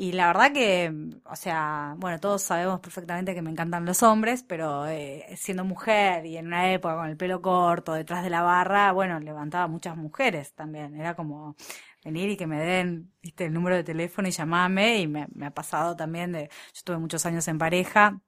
Y 0.00 0.12
la 0.12 0.28
verdad 0.28 0.52
que, 0.52 0.92
o 1.24 1.34
sea, 1.34 1.94
bueno, 1.98 2.20
todos 2.20 2.40
sabemos 2.42 2.78
perfectamente 2.80 3.34
que 3.34 3.42
me 3.42 3.50
encantan 3.50 3.84
los 3.84 4.04
hombres, 4.04 4.44
pero 4.44 4.86
eh, 4.86 5.24
siendo 5.36 5.64
mujer 5.64 6.24
y 6.24 6.36
en 6.36 6.46
una 6.46 6.72
época 6.72 6.94
con 6.94 7.08
el 7.08 7.16
pelo 7.16 7.42
corto, 7.42 7.94
detrás 7.94 8.22
de 8.22 8.30
la 8.30 8.42
barra, 8.42 8.92
bueno, 8.92 9.18
levantaba 9.18 9.66
muchas 9.66 9.96
mujeres 9.96 10.54
también. 10.54 10.94
Era 10.94 11.16
como 11.16 11.56
venir 12.04 12.30
y 12.30 12.36
que 12.36 12.46
me 12.46 12.60
den, 12.60 13.12
viste, 13.20 13.46
el 13.46 13.52
número 13.52 13.74
de 13.74 13.82
teléfono 13.84 14.28
y 14.28 14.30
llamarme. 14.30 15.00
Y 15.00 15.08
me, 15.08 15.26
me 15.34 15.46
ha 15.46 15.50
pasado 15.50 15.96
también 15.96 16.30
de, 16.32 16.48
yo 16.48 16.54
estuve 16.74 16.98
muchos 16.98 17.26
años 17.26 17.48
en 17.48 17.58
pareja 17.58 18.20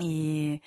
y 0.00 0.60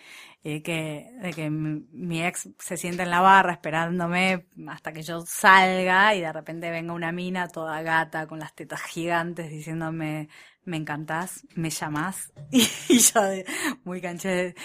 eh, 0.44 0.62
que, 0.62 1.12
de 1.22 1.34
que 1.34 1.50
mi, 1.50 2.24
ex 2.24 2.50
se 2.60 2.78
sienta 2.78 3.04
en 3.04 3.12
la 3.12 3.22
barra 3.22 3.54
esperándome 3.54 4.48
hasta 4.68 4.94
que 4.94 5.04
yo 5.04 5.22
salga 5.26 6.16
y 6.16 6.22
de 6.22 6.32
repente 6.32 6.72
venga 6.72 6.94
una 6.94 7.12
mina 7.12 7.50
toda 7.50 7.82
gata 7.82 8.28
con 8.28 8.40
las 8.40 8.54
tetas 8.56 8.82
gigantes 8.84 9.50
diciéndome 9.50 10.30
me 10.68 10.78
encantás, 10.78 11.48
me 11.56 11.70
llamás. 11.70 12.32
Y, 12.90 13.00
yo, 13.00 13.22
de- 13.24 13.46
muy 13.84 14.00
canché, 14.00 14.56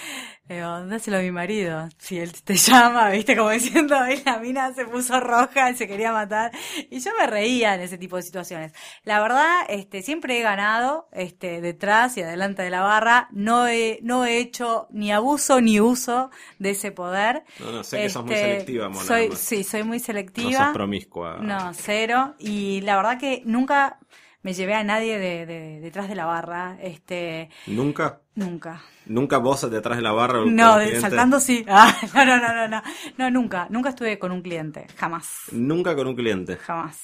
digo, 0.49 0.87
dáselo 0.87 1.17
a 1.19 1.21
mi 1.21 1.31
marido. 1.33 1.89
Si 1.99 2.19
él 2.19 2.33
te 2.45 2.55
llama, 2.57 3.11
viste, 3.11 3.37
como 3.37 3.51
diciendo, 3.51 3.97
y 4.09 4.23
la 4.23 4.39
mina 4.39 4.73
se 4.73 4.85
puso 4.85 5.19
roja 5.21 5.71
y 5.71 5.75
se 5.75 5.89
quería 5.89 6.13
matar. 6.13 6.53
Y 6.91 7.01
yo 7.01 7.11
me 7.19 7.27
reía 7.27 7.75
en 7.75 7.81
ese 7.81 7.99
tipo 7.99 8.17
de 8.17 8.23
situaciones. 8.23 8.73
La 9.05 9.21
verdad, 9.21 9.63
este, 9.69 10.03
siempre 10.03 10.39
he 10.39 10.43
ganado, 10.43 11.09
este, 11.13 11.61
detrás 11.61 12.17
y 12.17 12.23
adelante 12.23 12.63
de 12.63 12.71
la 12.71 12.83
barra. 12.83 13.29
No 13.33 13.67
he, 13.67 13.99
no 14.03 14.25
he 14.25 14.39
hecho 14.39 14.87
ni 14.91 15.11
abuso 15.13 15.61
ni 15.61 15.81
uso 15.81 16.31
de 16.61 16.71
ese 16.71 16.93
poder. 16.93 17.45
No, 17.59 17.73
no, 17.73 17.83
sé 17.85 18.01
que 18.03 18.11
sos 18.11 18.25
muy 18.25 18.35
Este, 18.35 18.51
selectiva, 18.51 18.89
Mona, 18.89 19.05
Soy, 19.05 19.31
sí, 19.37 19.65
soy 19.65 19.83
muy 19.83 19.99
No 19.99 20.05
selectiva. 20.05 20.65
sos 20.67 20.75
promiscua. 20.75 21.39
No, 21.41 21.73
cero. 21.75 22.35
Y 22.39 22.81
la 22.83 22.97
verdad 22.97 23.19
que 23.19 23.43
nunca 23.45 23.99
me 24.43 24.55
llevé 24.55 24.75
a 24.75 24.85
nadie 24.85 25.19
de, 25.19 25.47
de- 25.47 25.81
detrás 25.81 26.09
de 26.09 26.15
la 26.15 26.27
barra. 26.27 26.77
Este, 26.81 27.49
¿Nunca? 27.67 28.21
nunca. 28.35 28.83
¿Nunca 29.07 29.39
vos 29.39 29.69
detrás 29.71 29.97
de 29.99 30.03
la 30.03 30.13
barra? 30.13 30.45
No, 30.47 30.79
de- 30.79 31.01
saltando 31.01 31.41
sí. 31.41 31.65
Ah, 31.69 31.97
no, 32.15 32.25
no, 32.25 32.39
no, 32.39 32.55
no, 32.55 32.69
no. 32.69 32.83
No, 33.19 33.31
nunca. 33.31 33.67
Nunca 33.71 33.91
estuve 33.91 34.19
con 34.19 34.33
un 34.33 34.43
cliente. 34.43 34.87
Jamás. 34.97 35.29
Nunca 35.53 35.95
con 35.97 36.07
un 36.09 36.17
cliente. 36.17 36.57
Jamás. 36.57 37.01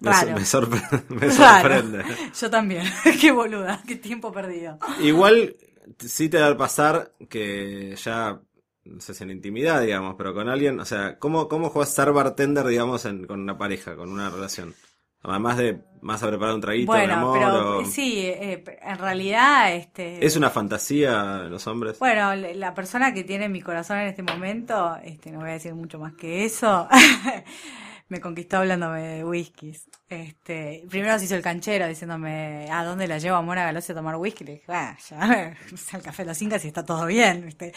Me, 0.00 0.10
Raro. 0.12 0.34
me 0.34 0.42
sorpre- 0.42 1.04
me 1.08 1.28
Raro. 1.28 1.32
sorprende. 1.32 2.04
Yo 2.40 2.50
también. 2.50 2.84
qué 3.20 3.32
boluda. 3.32 3.82
Qué 3.86 3.96
tiempo 3.96 4.30
perdido. 4.32 4.78
Igual 5.00 5.56
sí 5.98 6.28
te 6.28 6.40
va 6.40 6.48
a 6.48 6.56
pasar 6.56 7.12
que 7.28 7.96
ya, 7.96 8.40
no 8.84 9.00
sé 9.00 9.14
si 9.14 9.24
en 9.24 9.30
intimidad, 9.30 9.80
digamos, 9.82 10.14
pero 10.16 10.34
con 10.34 10.48
alguien, 10.48 10.78
o 10.78 10.84
sea, 10.84 11.18
¿cómo, 11.18 11.48
cómo 11.48 11.70
juegas 11.70 11.92
ser 11.94 12.12
bartender, 12.12 12.64
digamos, 12.66 13.04
en- 13.06 13.26
con 13.26 13.40
una 13.40 13.58
pareja, 13.58 13.96
con 13.96 14.10
una 14.10 14.30
relación? 14.30 14.74
Además 15.22 15.56
de 15.56 15.80
más 16.00 16.22
a 16.22 16.28
preparar 16.28 16.54
un 16.54 16.60
traguito, 16.60 16.92
Bueno, 16.92 17.14
amor, 17.14 17.38
pero 17.38 17.78
o- 17.78 17.84
sí, 17.84 18.20
eh, 18.26 18.64
en 18.82 18.98
realidad, 18.98 19.74
este. 19.74 20.24
¿Es 20.24 20.36
una 20.36 20.48
fantasía 20.48 21.38
los 21.50 21.66
hombres? 21.66 21.98
Bueno, 21.98 22.34
la 22.36 22.72
persona 22.74 23.12
que 23.12 23.24
tiene 23.24 23.48
mi 23.48 23.60
corazón 23.60 23.98
en 23.98 24.08
este 24.08 24.22
momento, 24.22 24.96
este, 25.02 25.32
no 25.32 25.40
voy 25.40 25.50
a 25.50 25.52
decir 25.54 25.74
mucho 25.74 25.98
más 25.98 26.12
que 26.14 26.44
eso, 26.44 26.88
me 28.08 28.20
conquistó 28.20 28.58
hablándome 28.58 29.02
de 29.02 29.24
whiskies. 29.24 29.88
Este, 30.08 30.84
primero 30.88 31.18
se 31.18 31.24
hizo 31.24 31.34
el 31.34 31.42
canchero 31.42 31.88
diciéndome, 31.88 32.68
¿a 32.70 32.84
dónde 32.84 33.08
la 33.08 33.18
llevo 33.18 33.36
a 33.36 33.42
Mona 33.42 33.64
Galosi 33.64 33.92
a 33.92 33.96
tomar 33.96 34.16
whisky? 34.16 34.44
Le 34.44 34.52
dije, 34.52 34.64
ah, 34.68 34.96
ya, 35.10 35.56
al 35.94 36.02
café 36.02 36.22
de 36.22 36.28
los 36.28 36.40
incas 36.42 36.64
y 36.64 36.68
está 36.68 36.84
todo 36.84 37.04
bien, 37.06 37.44
¿viste? 37.44 37.72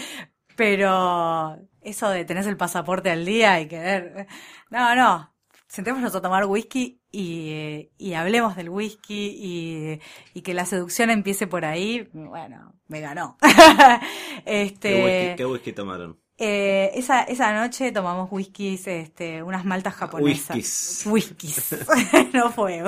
Pero 0.56 1.58
eso 1.82 2.10
de 2.10 2.26
tener 2.26 2.46
el 2.48 2.58
pasaporte 2.58 3.10
al 3.10 3.26
día 3.26 3.60
y 3.60 3.68
querer, 3.68 4.28
no, 4.70 4.96
no, 4.96 5.34
sentémonos 5.68 6.14
a 6.16 6.22
tomar 6.22 6.46
whisky 6.46 7.01
y, 7.12 7.50
eh, 7.52 7.92
y 7.98 8.14
hablemos 8.14 8.56
del 8.56 8.70
whisky 8.70 9.36
y, 9.36 10.00
y 10.34 10.42
que 10.42 10.54
la 10.54 10.66
seducción 10.66 11.10
empiece 11.10 11.48
por 11.48 11.66
ahí, 11.66 12.10
bueno, 12.14 12.74
me 12.88 13.02
ganó. 13.02 13.38
este, 14.46 14.90
¿Qué, 14.90 15.04
whisky, 15.04 15.36
qué 15.38 15.46
whisky 15.46 15.74
tomaron? 15.74 16.20
Eh, 16.44 16.92
esa, 16.96 17.22
esa 17.22 17.54
noche 17.54 17.92
tomamos 17.92 18.28
whiskies, 18.32 18.88
este, 18.88 19.44
unas 19.44 19.64
maltas 19.64 19.94
japonesas. 19.94 20.56
Whiskies. 20.56 21.04
Whiskies. 21.06 21.76
no 22.34 22.52
fue. 22.52 22.84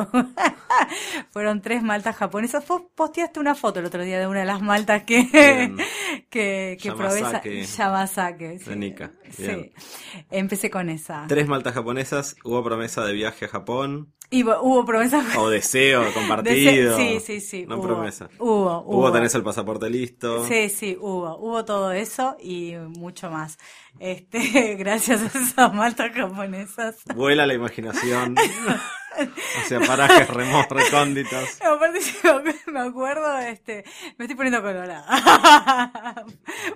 Fueron 1.30 1.62
tres 1.62 1.84
maltas 1.84 2.16
japonesas. 2.16 2.68
Vos 2.68 2.82
posteaste 2.96 3.40
una 3.40 3.54
foto 3.54 3.80
el 3.80 3.86
otro 3.86 4.04
día 4.04 4.18
de 4.18 4.26
una 4.26 4.40
de 4.40 4.46
las 4.48 4.60
maltas 4.60 5.04
que, 5.04 5.30
Bien. 5.32 5.78
que, 6.32 6.80
que 6.82 6.92
probé. 6.94 7.22
sí. 7.44 8.76
Nika. 8.76 9.12
Bien. 9.38 9.72
Sí. 9.72 10.24
Empecé 10.32 10.72
con 10.72 10.90
esa. 10.90 11.26
Tres 11.28 11.48
maltas 11.48 11.76
japonesas, 11.76 12.36
hubo 12.44 12.64
promesa 12.64 13.06
de 13.06 13.14
viaje 13.14 13.46
a 13.46 13.50
Japón, 13.50 14.16
Y 14.34 14.44
hubo 14.44 14.84
promesas. 14.84 15.24
o 15.38 15.48
deseo 15.52 16.12
compartido. 16.12 16.98
Sí, 16.98 17.20
sí, 17.20 17.40
sí. 17.40 17.66
No 17.68 17.76
hubo, 17.76 17.84
promesa. 17.84 18.30
Hubo, 18.40 18.82
hubo. 18.82 18.98
Hubo, 18.98 19.12
tenés 19.12 19.36
el 19.36 19.44
pasaporte 19.44 19.88
listo. 19.92 20.44
Sí, 20.46 20.70
sí, 20.70 20.98
hubo, 21.00 21.38
hubo 21.38 21.64
todo 21.66 21.92
eso 21.92 22.36
y 22.42 22.74
mucho 22.98 23.30
más. 23.30 23.60
Este, 24.00 24.76
gracias 24.78 25.22
a 25.22 25.40
esas 25.40 25.74
maltas 25.74 26.12
japonesas. 26.14 26.98
Vuela 27.16 27.46
la 27.46 27.54
imaginación 27.54 28.36
hacia 29.62 29.80
parajes 29.82 30.28
remos 30.30 30.68
recónditos. 30.70 31.62
Aparte 31.62 32.00
yo 32.24 32.42
me 32.72 32.80
acuerdo, 32.80 33.38
este, 33.40 33.84
me 34.18 34.26
estoy 34.26 34.36
poniendo 34.36 34.62
colorada. 34.62 35.06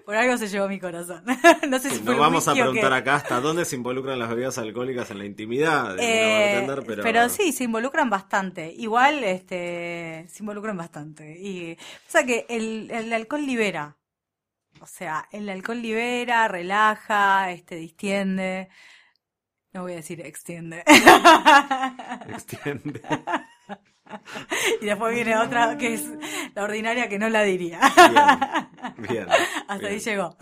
Por 0.05 0.15
algo 0.15 0.37
se 0.37 0.47
llevó 0.47 0.67
mi 0.67 0.79
corazón. 0.79 1.23
No 1.67 1.79
sé 1.79 1.89
si 1.89 1.95
fue 1.97 2.05
No 2.05 2.11
el 2.13 2.19
vamos 2.19 2.47
a 2.47 2.53
preguntar 2.53 2.93
acá 2.93 3.15
hasta 3.15 3.41
dónde 3.41 3.65
se 3.65 3.75
involucran 3.75 4.19
las 4.19 4.29
bebidas 4.29 4.57
alcohólicas 4.57 5.09
en 5.11 5.17
la 5.17 5.25
intimidad 5.25 5.95
Eh, 5.99 6.65
pero... 7.03 7.29
sí, 7.29 7.51
se 7.51 7.63
involucran 7.63 8.09
bastante. 8.09 8.71
Igual, 8.77 9.23
este, 9.23 10.25
se 10.29 10.43
involucran 10.43 10.77
bastante. 10.77 11.37
Y, 11.39 11.73
o 11.73 12.09
sea 12.11 12.25
que 12.25 12.45
el, 12.49 12.89
el 12.91 13.11
alcohol 13.11 13.45
libera. 13.45 13.97
O 14.81 14.87
sea, 14.87 15.27
el 15.31 15.49
alcohol 15.49 15.81
libera, 15.81 16.47
relaja, 16.47 17.51
este, 17.51 17.75
distiende. 17.75 18.69
No 19.73 19.83
voy 19.83 19.93
a 19.93 19.97
decir 19.97 20.21
extiende. 20.21 20.83
Extiende. 22.27 23.01
y 24.81 24.85
después 24.85 25.13
viene 25.13 25.37
otra 25.37 25.77
que 25.77 25.93
es 25.95 26.05
la 26.55 26.63
ordinaria 26.63 27.09
que 27.09 27.19
no 27.19 27.29
la 27.29 27.43
diría. 27.43 27.79
Bien, 28.09 29.07
bien. 29.09 29.27
Hasta 29.67 29.77
bien. 29.77 29.91
ahí 29.93 29.99
llegó. 29.99 30.35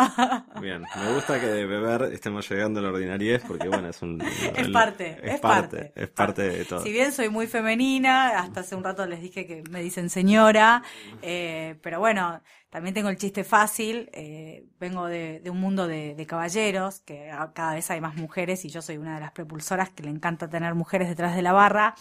Bien, 0.62 0.84
me 0.96 1.14
gusta 1.14 1.40
que 1.40 1.48
de 1.48 1.66
beber 1.66 2.14
estemos 2.14 2.50
llegando 2.50 2.80
a 2.80 2.84
la 2.84 2.90
ordinariez 2.90 3.44
porque 3.48 3.68
bueno, 3.68 3.90
es 3.90 4.02
un... 4.02 4.22
Es 4.22 4.70
parte, 4.70 5.18
es, 5.24 5.36
es 5.36 5.40
parte, 5.40 5.78
parte. 5.78 5.94
es 5.96 6.10
parte 6.10 6.42
de 6.44 6.66
todo. 6.66 6.84
Si 6.84 6.92
bien 6.92 7.12
soy 7.12 7.30
muy 7.30 7.48
femenina, 7.48 8.40
hasta 8.40 8.62
hace 8.62 8.76
un 8.76 8.84
rato 8.84 9.06
les 9.06 9.22
dije 9.22 9.46
que 9.46 9.64
me 9.70 9.82
dicen 9.82 10.10
señora, 10.10 10.84
eh, 11.22 11.78
pero 11.82 12.00
bueno, 12.00 12.42
también 12.70 12.94
tengo 12.94 13.10
el 13.10 13.18
chiste 13.18 13.44
fácil, 13.44 14.10
eh, 14.14 14.66
vengo 14.80 15.08
de, 15.08 15.40
de 15.40 15.50
un 15.50 15.60
mundo 15.60 15.88
de, 15.88 16.16
de 16.16 16.26
caballeros, 16.26 17.00
que 17.02 17.32
cada 17.54 17.74
vez 17.74 17.90
hay 17.90 18.02
más 18.02 18.16
mujeres 18.16 18.66
y 18.66 18.70
yo 18.70 18.82
soy 18.82 18.98
una 18.98 19.16
de 19.16 19.22
las 19.22 19.32
propulsoras 19.32 19.90
que 19.90 20.04
le 20.04 20.10
encanta 20.10 20.50
tener 20.50 20.76
mujeres 20.76 21.08
detrás 21.08 21.36
de 21.36 21.42
la 21.42 21.54
barra. 21.54 21.96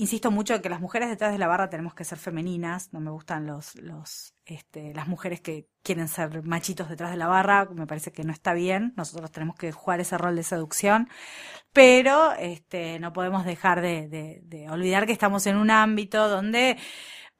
Insisto 0.00 0.30
mucho 0.30 0.54
en 0.54 0.62
que 0.62 0.68
las 0.68 0.80
mujeres 0.80 1.08
detrás 1.08 1.32
de 1.32 1.38
la 1.38 1.48
barra 1.48 1.70
tenemos 1.70 1.92
que 1.92 2.04
ser 2.04 2.18
femeninas, 2.18 2.92
no 2.92 3.00
me 3.00 3.10
gustan 3.10 3.46
los, 3.48 3.74
los, 3.74 4.32
este, 4.46 4.94
las 4.94 5.08
mujeres 5.08 5.40
que 5.40 5.66
quieren 5.82 6.06
ser 6.06 6.44
machitos 6.44 6.88
detrás 6.88 7.10
de 7.10 7.16
la 7.16 7.26
barra, 7.26 7.64
me 7.74 7.84
parece 7.88 8.12
que 8.12 8.22
no 8.22 8.32
está 8.32 8.52
bien, 8.54 8.94
nosotros 8.96 9.32
tenemos 9.32 9.56
que 9.56 9.72
jugar 9.72 9.98
ese 9.98 10.16
rol 10.16 10.36
de 10.36 10.44
seducción, 10.44 11.08
pero 11.72 12.32
este, 12.34 13.00
no 13.00 13.12
podemos 13.12 13.44
dejar 13.44 13.80
de, 13.82 14.08
de- 14.08 14.40
de 14.44 14.70
olvidar 14.70 15.06
que 15.06 15.12
estamos 15.12 15.46
en 15.46 15.56
un 15.56 15.70
ámbito 15.70 16.28
donde 16.28 16.78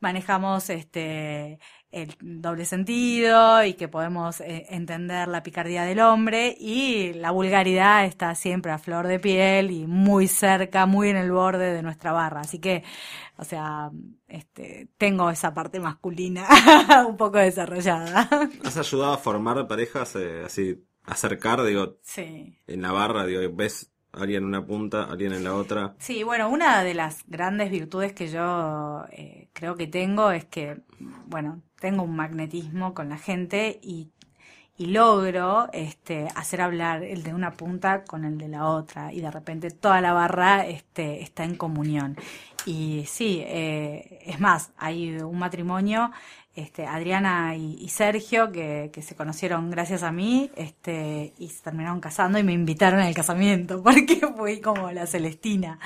manejamos 0.00 0.70
este 0.70 1.60
el 1.90 2.14
doble 2.20 2.64
sentido 2.66 3.64
y 3.64 3.74
que 3.74 3.88
podemos 3.88 4.40
eh, 4.40 4.66
entender 4.68 5.26
la 5.28 5.42
picardía 5.42 5.84
del 5.84 6.00
hombre 6.00 6.54
y 6.58 7.14
la 7.14 7.30
vulgaridad 7.30 8.04
está 8.04 8.34
siempre 8.34 8.72
a 8.72 8.78
flor 8.78 9.06
de 9.06 9.18
piel 9.18 9.70
y 9.70 9.86
muy 9.86 10.28
cerca, 10.28 10.84
muy 10.86 11.08
en 11.08 11.16
el 11.16 11.32
borde 11.32 11.72
de 11.72 11.82
nuestra 11.82 12.12
barra. 12.12 12.40
Así 12.42 12.58
que, 12.58 12.84
o 13.36 13.44
sea, 13.44 13.90
este, 14.26 14.88
tengo 14.98 15.30
esa 15.30 15.54
parte 15.54 15.80
masculina 15.80 16.46
un 17.08 17.16
poco 17.16 17.38
desarrollada. 17.38 18.28
¿Has 18.64 18.76
ayudado 18.76 19.14
a 19.14 19.18
formar 19.18 19.66
parejas 19.66 20.14
eh, 20.16 20.42
así, 20.44 20.84
acercar, 21.04 21.62
digo, 21.64 21.98
Sí. 22.02 22.58
en 22.66 22.82
la 22.82 22.92
barra, 22.92 23.24
digo, 23.24 23.40
ves 23.54 23.90
alguien 24.12 24.42
en 24.42 24.48
una 24.48 24.66
punta, 24.66 25.04
alguien 25.04 25.32
en 25.32 25.44
la 25.44 25.54
otra? 25.54 25.94
Sí, 25.98 26.22
bueno, 26.22 26.50
una 26.50 26.82
de 26.84 26.92
las 26.92 27.24
grandes 27.26 27.70
virtudes 27.70 28.12
que 28.12 28.28
yo 28.28 29.04
eh, 29.12 29.48
creo 29.54 29.74
que 29.74 29.86
tengo 29.86 30.30
es 30.30 30.44
que, 30.44 30.82
bueno, 31.26 31.62
tengo 31.80 32.02
un 32.02 32.16
magnetismo 32.16 32.94
con 32.94 33.08
la 33.08 33.18
gente 33.18 33.78
y, 33.82 34.10
y 34.76 34.86
logro 34.86 35.68
este, 35.72 36.28
hacer 36.34 36.60
hablar 36.60 37.02
el 37.02 37.22
de 37.22 37.34
una 37.34 37.52
punta 37.52 38.04
con 38.04 38.24
el 38.24 38.38
de 38.38 38.48
la 38.48 38.66
otra 38.66 39.12
y 39.12 39.20
de 39.20 39.30
repente 39.30 39.70
toda 39.70 40.00
la 40.00 40.12
barra 40.12 40.66
este, 40.66 41.22
está 41.22 41.44
en 41.44 41.56
comunión. 41.56 42.16
Y 42.66 43.04
sí, 43.06 43.42
eh, 43.46 44.20
es 44.26 44.40
más, 44.40 44.72
hay 44.76 45.16
un 45.20 45.38
matrimonio, 45.38 46.10
este, 46.58 46.86
Adriana 46.86 47.56
y, 47.56 47.88
Sergio, 47.88 48.50
que, 48.50 48.90
que 48.92 49.02
se 49.02 49.14
conocieron 49.14 49.70
gracias 49.70 50.02
a 50.02 50.12
mí, 50.12 50.50
este, 50.56 51.32
y 51.38 51.48
se 51.48 51.62
terminaron 51.62 52.00
casando 52.00 52.38
y 52.38 52.42
me 52.42 52.52
invitaron 52.52 53.00
al 53.00 53.14
casamiento, 53.14 53.82
porque 53.84 54.20
fui 54.36 54.60
como 54.60 54.90
la 54.90 55.06
Celestina. 55.06 55.78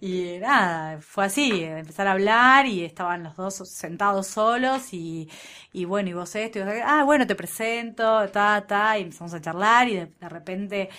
Y 0.00 0.38
nada, 0.40 1.00
fue 1.00 1.26
así, 1.26 1.62
empezar 1.62 2.06
a 2.06 2.12
hablar 2.12 2.66
y 2.66 2.84
estaban 2.84 3.22
los 3.22 3.36
dos 3.36 3.56
sentados 3.68 4.26
solos 4.26 4.92
y, 4.92 5.28
y 5.74 5.84
bueno, 5.86 6.08
y 6.10 6.14
vos 6.14 6.34
esto, 6.36 6.60
y 6.60 6.62
vos 6.62 6.72
ah, 6.84 7.04
bueno, 7.04 7.26
te 7.26 7.34
presento, 7.36 8.28
ta, 8.30 8.64
ta, 8.66 8.98
y 8.98 9.02
empezamos 9.02 9.34
a 9.34 9.40
charlar 9.42 9.88
y 9.90 9.96
de, 9.96 10.06
de 10.06 10.28
repente 10.30 10.90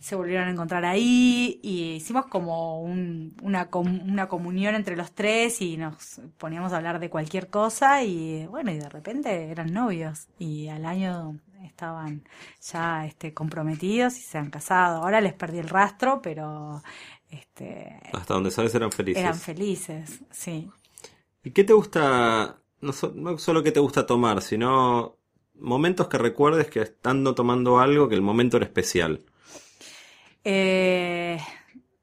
se 0.00 0.16
volvieron 0.16 0.48
a 0.48 0.50
encontrar 0.50 0.84
ahí 0.84 1.60
y 1.62 1.92
hicimos 1.94 2.26
como 2.26 2.80
un- 2.82 3.36
una, 3.42 3.68
una 3.72 4.28
comunión 4.28 4.74
entre 4.74 4.96
los 4.96 5.12
tres 5.12 5.60
y 5.62 5.76
nos 5.76 6.20
poníamos 6.38 6.72
a 6.72 6.76
hablar 6.78 6.98
de 6.98 7.10
cualquier 7.10 7.48
cosa 7.50 8.02
y 8.04 8.46
bueno, 8.46 8.70
y 8.72 8.78
de 8.78 8.88
repente 8.88 9.50
eran 9.50 9.72
novios 9.72 10.28
y 10.38 10.68
al 10.68 10.84
año 10.86 11.38
estaban 11.64 12.24
ya 12.60 13.06
este, 13.06 13.32
comprometidos 13.34 14.18
y 14.18 14.22
se 14.22 14.38
han 14.38 14.50
casado. 14.50 15.02
Ahora 15.02 15.20
les 15.20 15.34
perdí 15.34 15.58
el 15.58 15.68
rastro, 15.68 16.20
pero 16.22 16.82
este, 17.30 18.00
Hasta 18.12 18.34
donde 18.34 18.50
sabes 18.50 18.74
eran 18.74 18.90
felices. 18.92 19.20
eran 19.20 19.38
felices, 19.40 20.20
sí. 20.30 20.70
¿Y 21.44 21.50
qué 21.52 21.64
te 21.64 21.72
gusta, 21.72 22.61
no, 22.82 22.92
so- 22.92 23.12
no 23.14 23.38
solo 23.38 23.62
qué 23.62 23.72
te 23.72 23.80
gusta 23.80 24.06
tomar, 24.06 24.42
sino 24.42 25.16
momentos 25.54 26.08
que 26.08 26.18
recuerdes 26.18 26.68
que 26.70 26.80
estando 26.82 27.34
tomando 27.34 27.78
algo, 27.80 28.08
que 28.08 28.14
el 28.16 28.22
momento 28.22 28.56
era 28.58 28.66
especial? 28.66 29.24
Eh, 30.44 31.38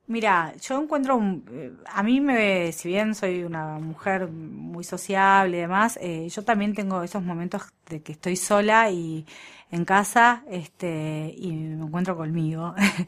mira, 0.08 0.54
yo 0.62 0.82
encuentro, 0.82 1.16
un- 1.18 1.46
eh, 1.52 1.72
a 1.88 2.04
mí 2.04 2.22
me, 2.22 2.72
si 2.72 2.90
bien 2.90 3.16
soy 3.16 3.44
una 3.44 3.80
mujer 3.80 4.28
muy 4.30 4.84
sociable 4.84 5.58
y 5.58 5.62
demás, 5.62 5.98
eh, 6.02 6.28
yo 6.30 6.44
también 6.44 6.74
tengo 6.74 7.04
esos 7.04 7.24
momentos 7.24 7.64
de 7.90 8.02
que 8.02 8.14
estoy 8.14 8.36
sola 8.38 8.90
y 8.92 9.26
en 9.72 9.86
casa, 9.86 10.44
este, 10.50 11.34
y 11.38 11.52
me 11.54 11.86
encuentro 11.86 12.16
conmigo. 12.18 12.74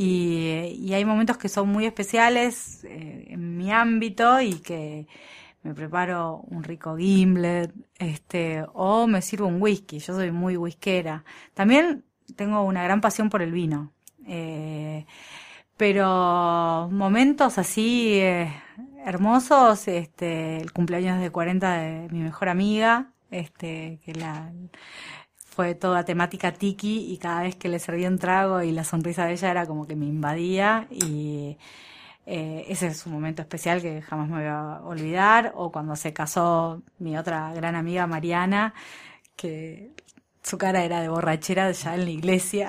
Y, 0.00 0.76
y 0.80 0.94
hay 0.94 1.04
momentos 1.04 1.38
que 1.38 1.48
son 1.48 1.68
muy 1.70 1.84
especiales 1.84 2.84
eh, 2.84 3.26
en 3.30 3.56
mi 3.58 3.72
ámbito 3.72 4.40
y 4.40 4.54
que 4.60 5.08
me 5.68 5.74
preparo 5.74 6.40
un 6.48 6.64
rico 6.64 6.96
gimlet, 6.96 7.72
este, 7.98 8.64
o 8.72 9.06
me 9.06 9.20
sirvo 9.20 9.46
un 9.48 9.60
whisky. 9.60 9.98
Yo 9.98 10.14
soy 10.14 10.32
muy 10.32 10.56
whiskera. 10.56 11.24
También 11.52 12.04
tengo 12.36 12.62
una 12.62 12.82
gran 12.82 13.02
pasión 13.02 13.28
por 13.28 13.42
el 13.42 13.52
vino. 13.52 13.92
Eh, 14.26 15.04
pero 15.76 16.88
momentos 16.90 17.58
así 17.58 18.14
eh, 18.14 18.50
hermosos, 19.04 19.88
este, 19.88 20.56
el 20.56 20.72
cumpleaños 20.72 21.20
de 21.20 21.30
40 21.30 21.72
de 21.78 22.08
mi 22.10 22.20
mejor 22.20 22.48
amiga, 22.48 23.12
este, 23.30 24.00
que 24.02 24.14
la 24.14 24.50
fue 25.44 25.74
toda 25.74 26.04
temática 26.04 26.52
tiki 26.52 27.12
y 27.12 27.18
cada 27.18 27.42
vez 27.42 27.56
que 27.56 27.68
le 27.68 27.78
servía 27.78 28.08
un 28.08 28.18
trago 28.18 28.62
y 28.62 28.72
la 28.72 28.84
sonrisa 28.84 29.26
de 29.26 29.32
ella 29.32 29.50
era 29.50 29.66
como 29.66 29.86
que 29.86 29.96
me 29.96 30.06
invadía 30.06 30.86
y 30.90 31.58
eh, 32.30 32.66
ese 32.68 32.88
es 32.88 33.06
un 33.06 33.12
momento 33.14 33.40
especial 33.40 33.80
que 33.80 34.02
jamás 34.02 34.28
me 34.28 34.36
voy 34.36 34.46
a 34.46 34.82
olvidar. 34.84 35.52
O 35.56 35.72
cuando 35.72 35.96
se 35.96 36.12
casó 36.12 36.82
mi 36.98 37.16
otra 37.16 37.54
gran 37.54 37.74
amiga 37.74 38.06
Mariana, 38.06 38.74
que 39.34 39.92
su 40.42 40.58
cara 40.58 40.84
era 40.84 41.00
de 41.00 41.08
borrachera 41.08 41.70
ya 41.72 41.94
en 41.94 42.04
la 42.04 42.10
iglesia. 42.10 42.68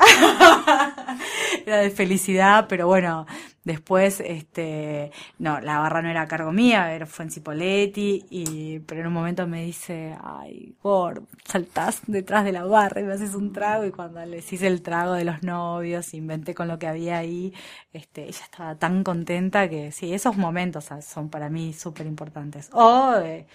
era 1.65 1.77
de 1.79 1.89
felicidad, 1.89 2.67
pero 2.69 2.87
bueno, 2.87 3.25
después, 3.69 4.19
este, 4.19 5.11
no, 5.37 5.61
la 5.61 5.77
barra 5.79 6.01
no 6.01 6.09
era 6.09 6.23
a 6.23 6.27
cargo 6.27 6.51
mía, 6.51 6.91
era, 6.91 7.05
fue 7.05 7.25
en 7.25 7.31
Cipoletti, 7.31 8.25
y, 8.29 8.79
pero 8.79 9.01
en 9.01 9.07
un 9.07 9.13
momento 9.13 9.45
me 9.47 9.63
dice, 9.63 10.17
ay, 10.23 10.75
Gord, 10.81 11.23
saltás 11.45 12.01
detrás 12.07 12.45
de 12.45 12.51
la 12.51 12.65
barra 12.65 13.01
y 13.01 13.03
me 13.03 13.13
haces 13.13 13.35
un 13.35 13.53
trago, 13.53 13.85
y 13.85 13.91
cuando 13.91 14.25
les 14.25 14.51
hice 14.51 14.65
el 14.67 14.81
trago 14.81 15.13
de 15.13 15.23
los 15.23 15.43
novios, 15.43 16.13
inventé 16.15 16.55
con 16.55 16.67
lo 16.67 16.79
que 16.79 16.87
había 16.87 17.19
ahí, 17.19 17.53
este, 17.93 18.23
ella 18.23 18.43
estaba 18.43 18.75
tan 18.75 19.03
contenta 19.03 19.69
que 19.69 19.91
sí, 19.91 20.13
esos 20.13 20.35
momentos 20.35 20.89
son 21.01 21.29
para 21.29 21.49
mí 21.49 21.73
súper 21.73 22.07
importantes. 22.07 22.69
O, 22.73 23.15
eh, 23.23 23.45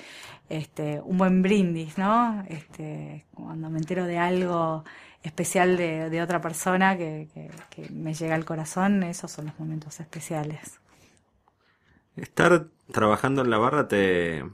este, 0.49 1.01
un 1.01 1.19
buen 1.19 1.43
brindis, 1.43 1.99
¿no? 1.99 2.45
Este, 2.49 3.27
cuando 3.35 3.69
me 3.71 3.79
entero 3.79 4.07
de 4.07 4.19
algo 4.19 4.85
especial 5.25 5.77
de, 5.77 6.11
de 6.11 6.23
otra 6.23 6.41
persona 6.41 6.97
que, 6.99 7.29
que, 7.35 7.51
que 7.71 7.91
me 7.91 8.15
llega 8.15 8.35
al 8.37 8.45
corazón, 8.45 9.03
esos 9.03 9.33
son 9.33 9.47
los 9.47 9.59
momentos 9.59 10.01
especiales. 10.01 10.81
Estar 12.17 12.69
trabajando 12.93 13.43
en 13.43 13.51
la 13.51 13.59
barra 13.59 13.89
te... 13.89 14.45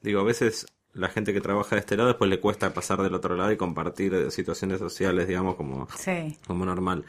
Digo, 0.00 0.20
a 0.20 0.24
veces 0.24 0.66
la 0.92 1.08
gente 1.08 1.32
que 1.34 1.40
trabaja 1.40 1.76
de 1.76 1.80
este 1.80 1.96
lado 1.96 2.08
después 2.08 2.30
le 2.30 2.40
cuesta 2.40 2.72
pasar 2.72 3.02
del 3.02 3.14
otro 3.14 3.36
lado 3.36 3.52
y 3.52 3.56
compartir 3.56 4.30
situaciones 4.30 4.78
sociales, 4.78 5.28
digamos, 5.28 5.56
como, 5.56 5.88
Sí. 5.96 6.38
como 6.46 6.64
normal. 6.64 7.04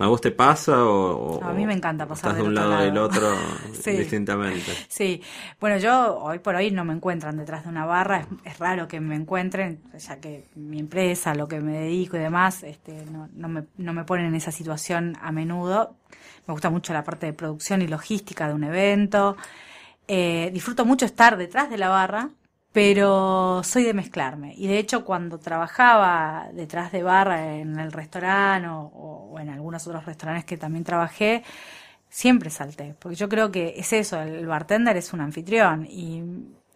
¿A 0.00 0.06
vos 0.06 0.20
te 0.20 0.30
pasa 0.30 0.84
o, 0.84 1.38
o- 1.38 1.44
A 1.44 1.52
mí 1.52 1.66
me 1.66 1.72
encanta 1.72 2.06
pasar 2.06 2.30
estás 2.32 2.36
de 2.42 2.48
un 2.48 2.54
lado 2.54 2.82
y 2.82 2.84
del 2.86 2.94
lado. 2.94 3.06
otro 3.06 3.34
Sí. 3.72 3.92
distintamente? 3.92 4.72
Sí, 4.88 5.22
bueno, 5.60 5.76
yo 5.78 6.18
hoy 6.18 6.38
por 6.38 6.54
hoy 6.54 6.70
no 6.70 6.84
me 6.84 6.92
encuentran 6.94 7.36
detrás 7.36 7.64
de 7.64 7.70
una 7.70 7.84
barra, 7.84 8.20
es, 8.20 8.26
es 8.44 8.58
raro 8.58 8.86
que 8.88 9.00
me 9.00 9.16
encuentren, 9.16 9.80
ya 9.98 10.20
que 10.20 10.44
mi 10.54 10.78
empresa, 10.78 11.34
lo 11.34 11.48
que 11.48 11.60
me 11.60 11.72
dedico 11.78 12.16
y 12.16 12.20
demás, 12.20 12.62
este, 12.62 13.04
no, 13.06 13.28
no 13.34 13.48
me, 13.48 13.64
no 13.76 13.92
me 13.92 14.04
ponen 14.04 14.26
en 14.26 14.34
esa 14.34 14.52
situación 14.52 15.16
a 15.20 15.32
menudo. 15.32 15.96
Me 16.46 16.52
gusta 16.52 16.70
mucho 16.70 16.92
la 16.92 17.04
parte 17.04 17.26
de 17.26 17.32
producción 17.34 17.82
y 17.82 17.88
logística 17.88 18.48
de 18.48 18.54
un 18.54 18.64
evento. 18.64 19.36
Eh, 20.06 20.50
disfruto 20.54 20.84
mucho 20.86 21.04
estar 21.04 21.36
detrás 21.36 21.68
de 21.68 21.76
la 21.76 21.88
barra, 21.90 22.30
pero 22.78 23.60
soy 23.64 23.82
de 23.82 23.92
mezclarme. 23.92 24.54
Y 24.56 24.68
de 24.68 24.78
hecho, 24.78 25.04
cuando 25.04 25.40
trabajaba 25.40 26.46
detrás 26.52 26.92
de 26.92 27.02
barra 27.02 27.56
en 27.56 27.76
el 27.80 27.90
restaurante 27.90 28.68
o, 28.70 29.36
en 29.40 29.48
algunos 29.48 29.84
otros 29.88 30.06
restaurantes 30.06 30.44
que 30.44 30.56
también 30.56 30.84
trabajé, 30.84 31.42
siempre 32.08 32.50
salté. 32.50 32.94
Porque 32.96 33.16
yo 33.16 33.28
creo 33.28 33.50
que 33.50 33.74
es 33.76 33.92
eso, 33.92 34.22
el 34.22 34.46
bartender 34.46 34.96
es 34.96 35.12
un 35.12 35.20
anfitrión. 35.22 35.88
Y 35.90 36.18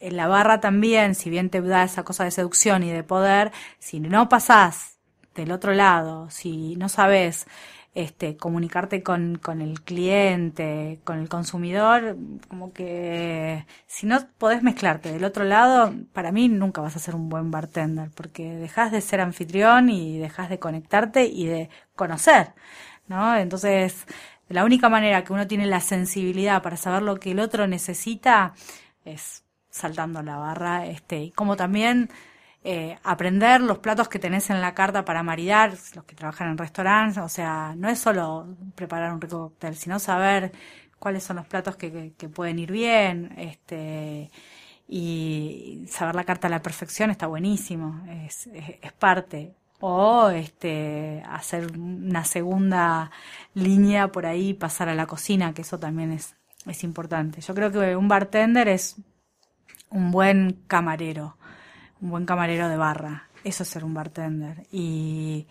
en 0.00 0.16
la 0.16 0.26
barra 0.26 0.58
también, 0.58 1.14
si 1.14 1.30
bien 1.30 1.50
te 1.50 1.60
da 1.60 1.84
esa 1.84 2.02
cosa 2.02 2.24
de 2.24 2.32
seducción 2.32 2.82
y 2.82 2.90
de 2.90 3.04
poder, 3.04 3.52
si 3.78 4.00
no 4.00 4.28
pasás 4.28 4.98
del 5.36 5.52
otro 5.52 5.72
lado, 5.72 6.28
si 6.30 6.74
no 6.74 6.88
sabes 6.88 7.46
este, 7.94 8.36
comunicarte 8.36 9.02
con, 9.02 9.36
con 9.36 9.60
el 9.60 9.82
cliente, 9.82 11.00
con 11.04 11.18
el 11.18 11.28
consumidor, 11.28 12.16
como 12.48 12.72
que 12.72 13.66
si 13.86 14.06
no 14.06 14.18
podés 14.38 14.62
mezclarte 14.62 15.12
del 15.12 15.24
otro 15.24 15.44
lado, 15.44 15.92
para 16.12 16.32
mí 16.32 16.48
nunca 16.48 16.80
vas 16.80 16.96
a 16.96 17.00
ser 17.00 17.14
un 17.14 17.28
buen 17.28 17.50
bartender, 17.50 18.10
porque 18.14 18.54
dejas 18.56 18.92
de 18.92 19.02
ser 19.02 19.20
anfitrión 19.20 19.90
y 19.90 20.18
dejas 20.18 20.48
de 20.48 20.58
conectarte 20.58 21.26
y 21.26 21.46
de 21.46 21.68
conocer, 21.94 22.54
¿no? 23.08 23.36
Entonces, 23.36 24.06
la 24.48 24.64
única 24.64 24.88
manera 24.88 25.24
que 25.24 25.32
uno 25.32 25.46
tiene 25.46 25.66
la 25.66 25.80
sensibilidad 25.80 26.62
para 26.62 26.76
saber 26.78 27.02
lo 27.02 27.16
que 27.20 27.32
el 27.32 27.40
otro 27.40 27.66
necesita 27.66 28.54
es 29.04 29.44
saltando 29.70 30.22
la 30.22 30.36
barra, 30.38 30.86
este, 30.86 31.24
y 31.24 31.30
como 31.32 31.56
también 31.56 32.10
eh, 32.64 32.96
aprender 33.02 33.60
los 33.60 33.78
platos 33.78 34.08
que 34.08 34.20
tenés 34.20 34.48
en 34.50 34.60
la 34.60 34.72
carta 34.74 35.04
para 35.04 35.24
maridar, 35.24 35.72
los 35.94 36.04
que 36.04 36.14
trabajan 36.14 36.50
en 36.50 36.58
restaurantes, 36.58 37.18
o 37.18 37.28
sea, 37.28 37.74
no 37.76 37.88
es 37.88 37.98
solo 37.98 38.46
preparar 38.76 39.12
un 39.12 39.20
rico 39.20 39.48
cóctel, 39.48 39.74
sino 39.74 39.98
saber 39.98 40.52
cuáles 40.98 41.24
son 41.24 41.36
los 41.36 41.46
platos 41.46 41.76
que, 41.76 41.90
que, 41.90 42.12
que 42.16 42.28
pueden 42.28 42.60
ir 42.60 42.70
bien, 42.70 43.34
este, 43.36 44.30
y 44.88 45.86
saber 45.88 46.14
la 46.14 46.24
carta 46.24 46.46
a 46.46 46.50
la 46.50 46.62
perfección 46.62 47.10
está 47.10 47.26
buenísimo, 47.26 48.00
es, 48.26 48.46
es, 48.48 48.76
es 48.80 48.92
parte. 48.92 49.54
O 49.80 50.28
este, 50.28 51.24
hacer 51.28 51.76
una 51.76 52.24
segunda 52.24 53.10
línea 53.54 54.12
por 54.12 54.26
ahí, 54.26 54.54
pasar 54.54 54.88
a 54.88 54.94
la 54.94 55.06
cocina, 55.06 55.52
que 55.54 55.62
eso 55.62 55.80
también 55.80 56.12
es, 56.12 56.36
es 56.66 56.84
importante. 56.84 57.40
Yo 57.40 57.52
creo 57.54 57.72
que 57.72 57.96
un 57.96 58.06
bartender 58.06 58.68
es 58.68 58.96
un 59.90 60.12
buen 60.12 60.62
camarero 60.68 61.36
un 62.02 62.10
buen 62.10 62.26
camarero 62.26 62.68
de 62.68 62.76
barra. 62.76 63.28
Eso 63.44 63.62
es 63.62 63.68
ser 63.68 63.84
un 63.84 63.94
bartender. 63.94 64.66
Y, 64.70 65.46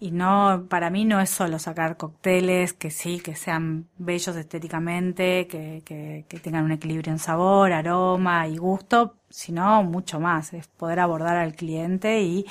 y 0.00 0.10
no, 0.10 0.66
para 0.68 0.90
mí 0.90 1.04
no 1.04 1.20
es 1.20 1.30
solo 1.30 1.58
sacar 1.58 1.96
cócteles 1.96 2.72
que 2.72 2.90
sí, 2.90 3.20
que 3.20 3.36
sean 3.36 3.86
bellos 3.98 4.34
estéticamente, 4.36 5.46
que, 5.46 5.82
que, 5.84 6.24
que 6.28 6.40
tengan 6.40 6.64
un 6.64 6.72
equilibrio 6.72 7.12
en 7.12 7.18
sabor, 7.18 7.72
aroma 7.72 8.48
y 8.48 8.56
gusto, 8.56 9.16
sino 9.30 9.82
mucho 9.82 10.18
más. 10.18 10.52
Es 10.52 10.66
poder 10.66 11.00
abordar 11.00 11.36
al 11.36 11.54
cliente 11.54 12.20
y, 12.22 12.46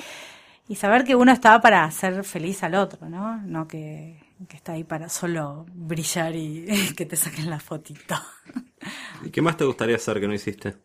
y 0.68 0.76
saber 0.76 1.04
que 1.04 1.16
uno 1.16 1.32
está 1.32 1.60
para 1.60 1.84
hacer 1.84 2.24
feliz 2.24 2.62
al 2.62 2.74
otro, 2.74 3.08
¿no? 3.08 3.36
No 3.42 3.68
que, 3.68 4.20
que 4.48 4.56
está 4.56 4.72
ahí 4.72 4.84
para 4.84 5.08
solo 5.08 5.66
brillar 5.72 6.34
y 6.36 6.66
que 6.96 7.06
te 7.06 7.16
saquen 7.16 7.50
la 7.50 7.60
fotito. 7.60 8.16
¿Y 9.24 9.30
qué 9.30 9.42
más 9.42 9.56
te 9.56 9.64
gustaría 9.64 9.96
hacer 9.96 10.20
que 10.20 10.28
no 10.28 10.34
hiciste? 10.34 10.76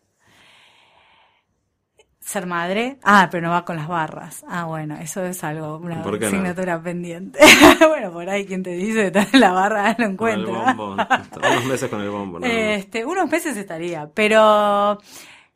Ser 2.24 2.46
madre. 2.46 3.00
Ah, 3.04 3.28
pero 3.32 3.48
no 3.48 3.52
va 3.54 3.66
con 3.66 3.76
las 3.78 3.88
barras. 3.88 4.46
Ah, 4.48 4.66
bueno, 4.66 4.96
eso 5.02 5.26
es 5.26 5.44
algo, 5.44 5.78
una 5.78 6.04
¿Por 6.04 6.14
qué 6.20 6.26
no? 6.26 6.28
asignatura 6.28 6.82
pendiente. 6.82 7.40
bueno, 7.88 8.12
por 8.12 8.30
ahí 8.30 8.46
quien 8.46 8.62
te 8.62 8.70
dice 8.72 9.08
estar 9.08 9.28
en 9.34 9.40
la 9.40 9.52
barra 9.52 9.90
lo 9.98 10.16
Con 10.16 10.30
el 10.30 10.42
encuentra. 10.46 10.76
Unos 10.78 11.66
meses 11.66 11.90
con 11.90 12.00
el 12.02 12.10
bombo. 12.12 12.40
más. 12.40 12.50
Este, 12.50 13.06
unos 13.06 13.30
meses 13.30 13.58
estaría, 13.58 14.08
pero 14.14 15.00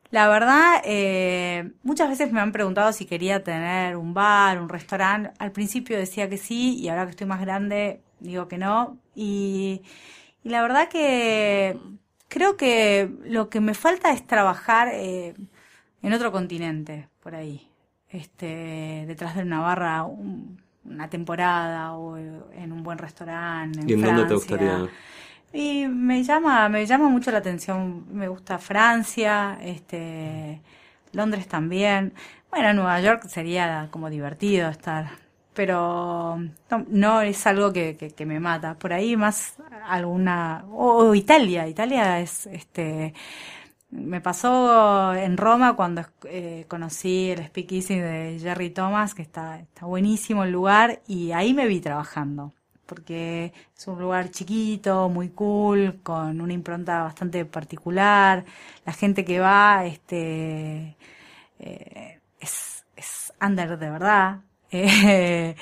la 0.09 0.27
verdad, 0.27 0.81
eh, 0.85 1.71
muchas 1.83 2.09
veces 2.09 2.31
me 2.31 2.41
han 2.41 2.51
preguntado 2.51 2.91
si 2.93 3.05
quería 3.05 3.43
tener 3.43 3.95
un 3.95 4.13
bar, 4.15 4.59
un 4.59 4.67
restaurante. 4.69 5.31
Al 5.37 5.51
principio 5.51 5.97
decía 5.97 6.27
que 6.29 6.37
sí 6.37 6.77
y 6.79 6.89
ahora 6.89 7.05
que 7.05 7.11
estoy 7.11 7.27
más 7.27 7.41
grande 7.41 8.01
digo 8.19 8.47
que 8.47 8.57
no. 8.57 8.97
Y, 9.13 9.83
y 10.43 10.49
la 10.49 10.63
verdad 10.63 10.89
que 10.89 11.77
creo 12.27 12.57
que 12.57 13.09
lo 13.23 13.49
que 13.49 13.59
me 13.59 13.75
falta 13.75 14.11
es 14.11 14.25
trabajar 14.25 14.89
eh, 14.93 15.35
en 16.05 16.13
otro 16.13 16.31
continente, 16.31 17.09
por 17.21 17.35
ahí. 17.35 17.67
Este, 18.09 19.05
detrás 19.07 19.35
de 19.35 19.41
una 19.43 19.59
barra, 19.61 20.03
un- 20.03 20.61
una 20.85 21.09
temporada 21.09 21.93
o 21.95 22.17
en 22.17 22.71
un 22.71 22.83
buen 22.83 22.97
restaurante. 22.99 23.79
En 23.81 23.87
¿Y 23.89 23.93
en 23.93 24.01
dónde 24.03 24.25
te 24.25 24.33
Francia. 24.33 24.35
gustaría? 24.35 24.89
Y 25.53 25.87
me 25.87 26.23
llama, 26.23 26.69
me 26.69 26.85
llama 26.85 27.09
mucho 27.09 27.31
la 27.31 27.39
atención. 27.39 28.05
Me 28.13 28.27
gusta 28.27 28.59
Francia, 28.59 29.57
este, 29.61 30.61
Londres 31.13 31.47
también. 31.47 32.13
Bueno, 32.51 32.73
Nueva 32.73 32.99
York 33.01 33.25
sería 33.27 33.87
como 33.91 34.09
divertido 34.09 34.69
estar, 34.69 35.07
pero 35.53 36.37
no, 36.71 36.85
no 36.89 37.21
es 37.21 37.45
algo 37.47 37.71
que, 37.73 37.95
que, 37.97 38.11
que 38.11 38.25
me 38.25 38.39
mata. 38.39 38.75
Por 38.77 38.93
ahí 38.93 39.15
más 39.17 39.55
alguna, 39.87 40.65
o, 40.71 41.09
o 41.09 41.15
Italia. 41.15 41.67
Italia 41.67 42.19
es, 42.19 42.47
este, 42.47 43.13
Me 43.95 44.19
pasó 44.21 45.13
en 45.13 45.37
Roma 45.37 45.75
cuando 45.75 46.03
eh, 46.25 46.65
conocí 46.67 47.31
el 47.31 47.45
speakeasy 47.45 47.97
de 47.99 48.37
Jerry 48.39 48.69
Thomas, 48.69 49.15
que 49.15 49.21
está, 49.21 49.59
está 49.59 49.85
buenísimo 49.85 50.43
el 50.43 50.51
lugar, 50.51 51.01
y 51.07 51.31
ahí 51.31 51.53
me 51.53 51.65
vi 51.65 51.79
trabajando, 51.79 52.53
porque 52.85 53.53
es 53.75 53.87
un 53.87 53.99
lugar 53.99 54.31
chiquito, 54.31 55.07
muy 55.09 55.29
cool, 55.29 56.01
con 56.03 56.41
una 56.41 56.53
impronta 56.53 57.03
bastante 57.03 57.45
particular. 57.45 58.45
La 58.85 58.93
gente 58.93 59.23
que 59.23 59.39
va, 59.39 59.85
este, 59.85 60.97
eh, 61.59 62.19
es, 62.39 62.85
es 62.95 63.33
under 63.41 63.77
de 63.77 63.89
verdad. 63.89 64.41
Eh, 64.71 65.55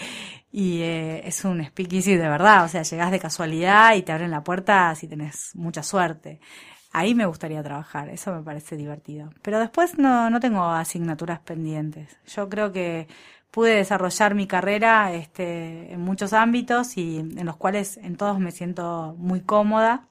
y 0.53 0.81
eh, 0.83 1.27
es 1.27 1.45
un 1.45 1.63
speakeasy 1.65 2.15
de 2.15 2.29
verdad, 2.29 2.63
o 2.65 2.67
sea, 2.67 2.83
llegás 2.83 3.11
de 3.11 3.19
casualidad 3.19 3.95
y 3.95 4.03
te 4.03 4.11
abren 4.11 4.29
la 4.29 4.43
puerta 4.43 4.93
si 4.95 5.07
tenés 5.07 5.51
mucha 5.55 5.81
suerte. 5.81 6.39
Ahí 6.93 7.15
me 7.15 7.25
gustaría 7.25 7.63
trabajar, 7.63 8.09
eso 8.09 8.33
me 8.33 8.43
parece 8.43 8.77
divertido. 8.77 9.31
Pero 9.41 9.59
después 9.59 9.97
no, 9.97 10.29
no 10.29 10.39
tengo 10.39 10.63
asignaturas 10.63 11.39
pendientes. 11.39 12.17
Yo 12.27 12.49
creo 12.49 12.71
que 12.71 13.07
pude 13.49 13.75
desarrollar 13.75 14.35
mi 14.35 14.47
carrera 14.47 15.11
este, 15.13 15.91
en 15.93 16.01
muchos 16.01 16.33
ámbitos 16.33 16.97
y 16.97 17.19
en 17.19 17.45
los 17.45 17.55
cuales 17.57 17.97
en 17.97 18.15
todos 18.15 18.39
me 18.39 18.51
siento 18.51 19.15
muy 19.17 19.41
cómoda 19.41 20.07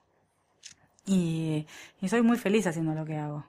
y, 1.07 1.66
soy 2.09 2.23
muy 2.23 2.37
feliz 2.38 2.66
haciendo 2.66 2.95
lo 2.95 3.05
que 3.05 3.16
hago. 3.16 3.45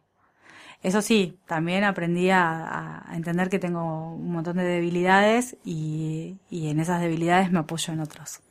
Eso 0.82 1.02
sí, 1.02 1.40
también 1.48 1.84
aprendí 1.84 2.30
a, 2.30 3.04
a 3.10 3.16
entender 3.16 3.50
que 3.50 3.60
tengo 3.60 4.14
un 4.14 4.32
montón 4.32 4.58
de 4.58 4.64
debilidades 4.64 5.58
y, 5.64 6.38
y 6.50 6.70
en 6.70 6.80
esas 6.80 7.02
debilidades 7.02 7.52
me 7.52 7.60
apoyo 7.60 7.94
en 7.94 8.00
otros, 8.02 8.42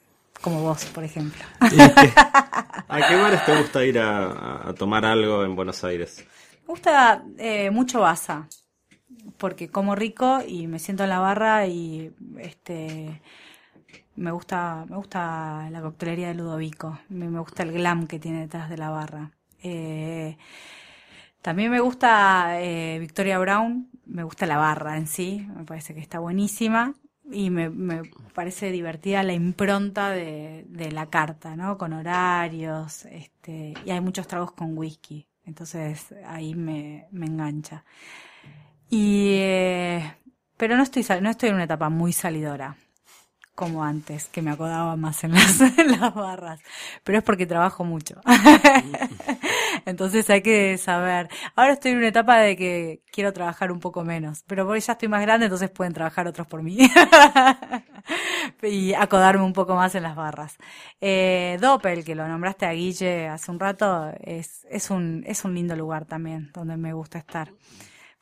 como 0.42 0.62
vos, 0.62 0.84
por 0.86 1.04
ejemplo. 1.04 1.42
¿A 2.88 3.02
qué 3.06 3.16
bares 3.16 3.44
te 3.44 3.56
gusta 3.56 3.84
ir 3.84 3.98
a, 3.98 4.68
a 4.68 4.74
tomar 4.74 5.04
algo 5.04 5.44
en 5.44 5.56
Buenos 5.56 5.82
Aires? 5.84 6.24
Me 6.62 6.66
gusta 6.74 7.24
eh, 7.38 7.70
mucho 7.70 8.00
Baza, 8.00 8.48
porque 9.38 9.70
como 9.70 9.94
rico 9.94 10.40
y 10.46 10.66
me 10.68 10.78
siento 10.78 11.04
en 11.04 11.10
la 11.10 11.20
barra 11.20 11.66
y 11.66 12.12
este 12.38 13.22
me 14.16 14.30
gusta 14.32 14.86
me 14.88 14.96
gusta 14.96 15.68
la 15.70 15.82
coctelería 15.82 16.28
de 16.28 16.34
Ludovico, 16.34 16.98
me, 17.08 17.28
me 17.28 17.40
gusta 17.40 17.62
el 17.64 17.72
glam 17.72 18.06
que 18.06 18.18
tiene 18.18 18.40
detrás 18.42 18.70
de 18.70 18.78
la 18.78 18.90
barra. 18.90 19.32
Eh, 19.62 20.36
también 21.40 21.70
me 21.70 21.80
gusta 21.80 22.60
eh, 22.60 22.98
Victoria 23.00 23.38
Brown, 23.38 23.90
me 24.06 24.22
gusta 24.22 24.46
la 24.46 24.58
barra 24.58 24.96
en 24.96 25.06
sí, 25.06 25.46
me 25.56 25.64
parece 25.64 25.94
que 25.94 26.00
está 26.00 26.18
buenísima 26.20 26.94
y 27.30 27.50
me, 27.50 27.70
me 27.70 28.02
parece 28.34 28.70
divertida 28.70 29.22
la 29.22 29.32
impronta 29.32 30.10
de, 30.10 30.64
de 30.68 30.92
la 30.92 31.08
carta, 31.10 31.56
¿no? 31.56 31.78
Con 31.78 31.92
horarios, 31.92 33.04
este, 33.06 33.74
y 33.84 33.90
hay 33.90 34.00
muchos 34.00 34.26
tragos 34.26 34.52
con 34.52 34.76
whisky, 34.76 35.26
entonces 35.44 36.14
ahí 36.26 36.54
me, 36.54 37.06
me 37.10 37.26
engancha. 37.26 37.84
Y, 38.90 39.34
eh, 39.38 40.14
pero 40.56 40.76
no 40.76 40.82
estoy, 40.82 41.04
no 41.20 41.30
estoy 41.30 41.48
en 41.50 41.54
una 41.56 41.64
etapa 41.64 41.88
muy 41.88 42.12
salidora 42.12 42.76
como 43.54 43.84
antes, 43.84 44.26
que 44.28 44.42
me 44.42 44.50
acodaba 44.50 44.96
más 44.96 45.24
en 45.24 45.32
las, 45.32 45.60
en 45.78 46.00
las 46.00 46.14
barras. 46.14 46.60
Pero 47.04 47.18
es 47.18 47.24
porque 47.24 47.46
trabajo 47.46 47.84
mucho. 47.84 48.20
Entonces 49.86 50.28
hay 50.30 50.42
que 50.42 50.78
saber. 50.78 51.28
Ahora 51.54 51.74
estoy 51.74 51.92
en 51.92 51.98
una 51.98 52.08
etapa 52.08 52.38
de 52.38 52.56
que 52.56 53.02
quiero 53.10 53.32
trabajar 53.32 53.72
un 53.72 53.80
poco 53.80 54.04
menos, 54.04 54.44
pero 54.46 54.66
porque 54.66 54.80
ya 54.80 54.92
estoy 54.92 55.08
más 55.08 55.22
grande, 55.22 55.46
entonces 55.46 55.70
pueden 55.70 55.92
trabajar 55.92 56.26
otros 56.26 56.46
por 56.46 56.62
mí. 56.62 56.78
y 58.62 58.94
acodarme 58.94 59.44
un 59.44 59.52
poco 59.52 59.74
más 59.74 59.94
en 59.94 60.04
las 60.04 60.16
barras. 60.16 60.56
Eh, 61.00 61.58
Doppel, 61.60 62.04
que 62.04 62.14
lo 62.14 62.26
nombraste 62.26 62.66
a 62.66 62.72
Guille 62.72 63.28
hace 63.28 63.50
un 63.50 63.60
rato, 63.60 64.12
es, 64.20 64.66
es 64.70 64.90
un, 64.90 65.24
es 65.26 65.44
un 65.44 65.54
lindo 65.54 65.76
lugar 65.76 66.04
también, 66.06 66.50
donde 66.52 66.76
me 66.76 66.92
gusta 66.92 67.18
estar. 67.18 67.52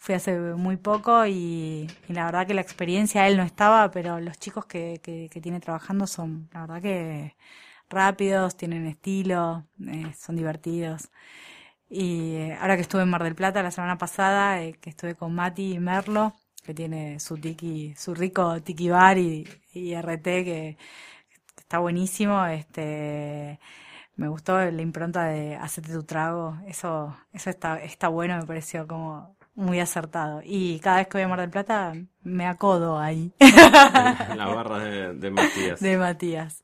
Fui 0.00 0.14
hace 0.16 0.38
muy 0.38 0.78
poco 0.78 1.26
y, 1.26 1.86
y 2.08 2.12
la 2.14 2.24
verdad 2.26 2.46
que 2.46 2.54
la 2.54 2.62
experiencia 2.62 3.28
él 3.28 3.36
no 3.36 3.42
estaba, 3.44 3.90
pero 3.90 4.18
los 4.20 4.38
chicos 4.38 4.64
que, 4.66 5.00
que, 5.02 5.28
que 5.30 5.40
tiene 5.42 5.60
trabajando 5.60 6.06
son, 6.06 6.48
la 6.54 6.62
verdad 6.62 6.82
que 6.82 7.36
rápidos, 7.90 8.56
tienen 8.56 8.86
estilo, 8.86 9.66
eh, 9.88 10.12
son 10.18 10.36
divertidos. 10.36 11.10
Y 11.88 12.36
eh, 12.36 12.58
ahora 12.60 12.76
que 12.76 12.82
estuve 12.82 13.02
en 13.02 13.10
Mar 13.10 13.24
del 13.24 13.34
Plata 13.34 13.62
la 13.62 13.70
semana 13.72 13.98
pasada, 13.98 14.62
eh, 14.62 14.74
que 14.80 14.90
estuve 14.90 15.14
con 15.16 15.34
Mati 15.34 15.74
y 15.74 15.80
Merlo, 15.80 16.34
que 16.64 16.74
tiene 16.74 17.20
su 17.20 17.36
tiki, 17.38 17.94
su 17.96 18.14
rico 18.14 18.62
tiki 18.62 18.90
bar 18.90 19.18
y, 19.18 19.48
y 19.74 19.94
RT 19.94 20.44
que, 20.44 20.78
que 21.56 21.60
está 21.62 21.78
buenísimo, 21.78 22.44
este 22.46 23.60
me 24.16 24.28
gustó 24.28 24.58
la 24.60 24.82
impronta 24.82 25.24
de 25.26 25.56
hacerte 25.56 25.92
tu 25.92 26.04
trago, 26.04 26.58
eso, 26.66 27.16
eso 27.32 27.50
está, 27.50 27.80
está 27.82 28.08
bueno, 28.08 28.36
me 28.38 28.46
pareció 28.46 28.86
como 28.86 29.36
muy 29.54 29.80
acertado. 29.80 30.42
Y 30.44 30.80
cada 30.80 30.98
vez 30.98 31.08
que 31.08 31.18
voy 31.18 31.22
a 31.24 31.28
Mar 31.28 31.40
del 31.40 31.50
Plata 31.50 31.94
me 32.22 32.46
acodo 32.46 32.98
ahí 32.98 33.32
En 34.28 34.36
la 34.38 34.46
barra 34.46 34.78
de, 34.78 35.14
de 35.14 35.30
Matías. 35.30 35.80
de 35.80 35.96
Matías. 35.96 36.62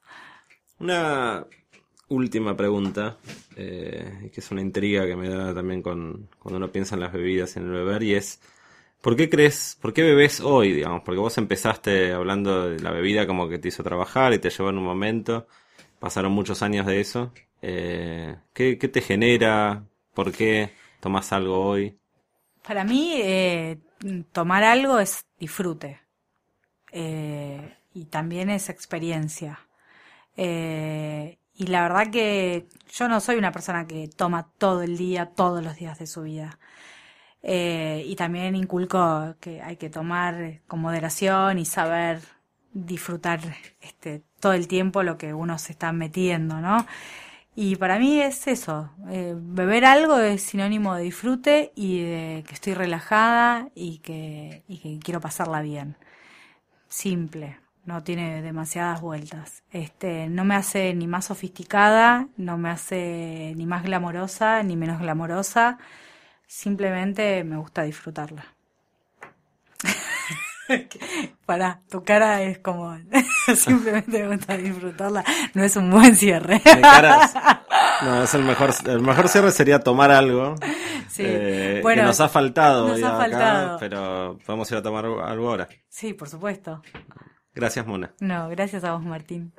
Una 0.78 1.46
última 2.08 2.56
pregunta, 2.56 3.16
eh, 3.56 4.30
que 4.32 4.40
es 4.40 4.50
una 4.50 4.60
intriga 4.60 5.06
que 5.06 5.16
me 5.16 5.28
da 5.28 5.54
también 5.54 5.82
con, 5.82 6.28
cuando 6.38 6.58
uno 6.58 6.72
piensa 6.72 6.94
en 6.96 7.00
las 7.02 7.12
bebidas 7.12 7.56
y 7.56 7.58
en 7.60 7.66
el 7.66 7.72
beber, 7.72 8.02
y 8.02 8.14
es, 8.14 8.40
¿por 9.02 9.16
qué 9.16 9.30
crees, 9.30 9.78
por 9.80 9.92
qué 9.94 10.02
bebés 10.02 10.40
hoy, 10.40 10.72
digamos? 10.72 11.02
Porque 11.04 11.20
vos 11.20 11.38
empezaste 11.38 12.12
hablando 12.12 12.70
de 12.70 12.80
la 12.80 12.90
bebida 12.92 13.26
como 13.26 13.48
que 13.48 13.58
te 13.58 13.68
hizo 13.68 13.82
trabajar 13.82 14.32
y 14.34 14.38
te 14.38 14.50
llevó 14.50 14.70
en 14.70 14.78
un 14.78 14.84
momento, 14.84 15.46
pasaron 16.00 16.32
muchos 16.32 16.62
años 16.62 16.86
de 16.86 17.00
eso. 17.00 17.32
Eh, 17.62 18.36
¿qué, 18.54 18.78
¿Qué 18.78 18.88
te 18.88 19.00
genera? 19.02 19.86
¿Por 20.14 20.32
qué 20.32 20.72
tomas 21.00 21.32
algo 21.32 21.60
hoy? 21.66 21.98
Para 22.66 22.84
mí, 22.84 23.12
eh, 23.14 23.78
tomar 24.32 24.64
algo 24.64 24.98
es 24.98 25.26
disfrute. 25.38 26.00
Eh, 26.92 27.76
y 27.94 28.06
también 28.06 28.50
es 28.50 28.68
experiencia. 28.68 29.60
Eh, 30.36 31.38
y 31.54 31.66
la 31.68 31.82
verdad 31.82 32.10
que 32.10 32.68
yo 32.92 33.08
no 33.08 33.20
soy 33.20 33.36
una 33.36 33.52
persona 33.52 33.86
que 33.86 34.08
toma 34.08 34.50
todo 34.58 34.82
el 34.82 34.96
día, 34.98 35.26
todos 35.26 35.62
los 35.64 35.76
días 35.76 35.98
de 35.98 36.06
su 36.06 36.22
vida. 36.22 36.58
Eh, 37.42 38.02
y 38.06 38.16
también 38.16 38.56
inculco 38.56 39.36
que 39.40 39.62
hay 39.62 39.76
que 39.76 39.88
tomar 39.88 40.62
con 40.66 40.80
moderación 40.80 41.58
y 41.58 41.64
saber 41.64 42.20
disfrutar 42.72 43.40
este, 43.80 44.22
todo 44.40 44.52
el 44.52 44.68
tiempo 44.68 45.02
lo 45.02 45.16
que 45.16 45.32
uno 45.32 45.58
se 45.58 45.72
está 45.72 45.92
metiendo, 45.92 46.60
¿no? 46.60 46.86
Y 47.58 47.76
para 47.76 47.98
mí 47.98 48.20
es 48.20 48.46
eso, 48.48 48.90
eh, 49.08 49.34
beber 49.34 49.86
algo 49.86 50.18
es 50.18 50.42
sinónimo 50.42 50.94
de 50.94 51.04
disfrute 51.04 51.72
y 51.74 52.02
de 52.02 52.44
que 52.46 52.52
estoy 52.52 52.74
relajada 52.74 53.70
y 53.74 53.98
que, 54.00 54.62
y 54.68 54.76
que 54.78 54.98
quiero 55.02 55.22
pasarla 55.22 55.62
bien. 55.62 55.96
Simple, 56.88 57.58
no 57.86 58.02
tiene 58.02 58.42
demasiadas 58.42 59.00
vueltas. 59.00 59.62
Este, 59.70 60.28
no 60.28 60.44
me 60.44 60.54
hace 60.54 60.92
ni 60.94 61.06
más 61.06 61.26
sofisticada, 61.26 62.28
no 62.36 62.58
me 62.58 62.68
hace 62.68 63.54
ni 63.56 63.64
más 63.64 63.84
glamorosa, 63.84 64.62
ni 64.62 64.76
menos 64.76 65.00
glamorosa. 65.00 65.78
Simplemente 66.46 67.42
me 67.44 67.56
gusta 67.56 67.84
disfrutarla. 67.84 68.54
Para, 71.46 71.80
tu 71.90 72.02
cara 72.02 72.42
es 72.42 72.58
como 72.58 72.96
simplemente 73.54 74.22
me 74.24 74.36
gusta 74.36 74.56
disfrutarla. 74.56 75.24
No 75.54 75.62
es 75.62 75.76
un 75.76 75.90
buen 75.90 76.14
cierre. 76.16 76.60
Mi 76.64 76.80
cara 76.82 77.24
es- 77.24 77.34
no, 78.04 78.22
es 78.24 78.34
el 78.34 78.42
mejor, 78.42 78.70
el 78.86 79.00
mejor 79.00 79.28
cierre 79.28 79.50
sería 79.52 79.78
tomar 79.80 80.10
algo. 80.10 80.56
Sí. 81.08 81.22
eh, 81.24 81.80
Bueno, 81.82 82.02
que 82.02 82.06
nos 82.08 82.20
ha 82.20 82.28
faltado 82.28 82.88
nos 82.88 83.02
ha 83.02 83.08
acá, 83.08 83.16
faltado. 83.18 83.78
pero 83.78 84.38
vamos 84.46 84.70
a 84.70 84.74
ir 84.74 84.78
a 84.78 84.82
tomar 84.82 85.04
algo 85.06 85.48
ahora. 85.48 85.68
Sí, 85.88 86.12
por 86.12 86.28
supuesto. 86.28 86.82
Gracias, 87.54 87.86
Mona. 87.86 88.12
No, 88.20 88.48
gracias 88.50 88.84
a 88.84 88.92
vos, 88.92 89.02
Martín. 89.02 89.52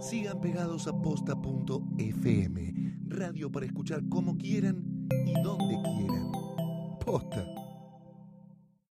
Sigan 0.00 0.40
pegados 0.40 0.86
a 0.88 0.92
posta.fm, 0.92 2.72
radio 3.10 3.50
para 3.50 3.66
escuchar 3.66 4.02
como 4.08 4.36
quieran 4.36 5.08
y 5.26 5.32
donde 5.42 5.76
quieran. 5.82 6.32
Posta. 7.04 7.69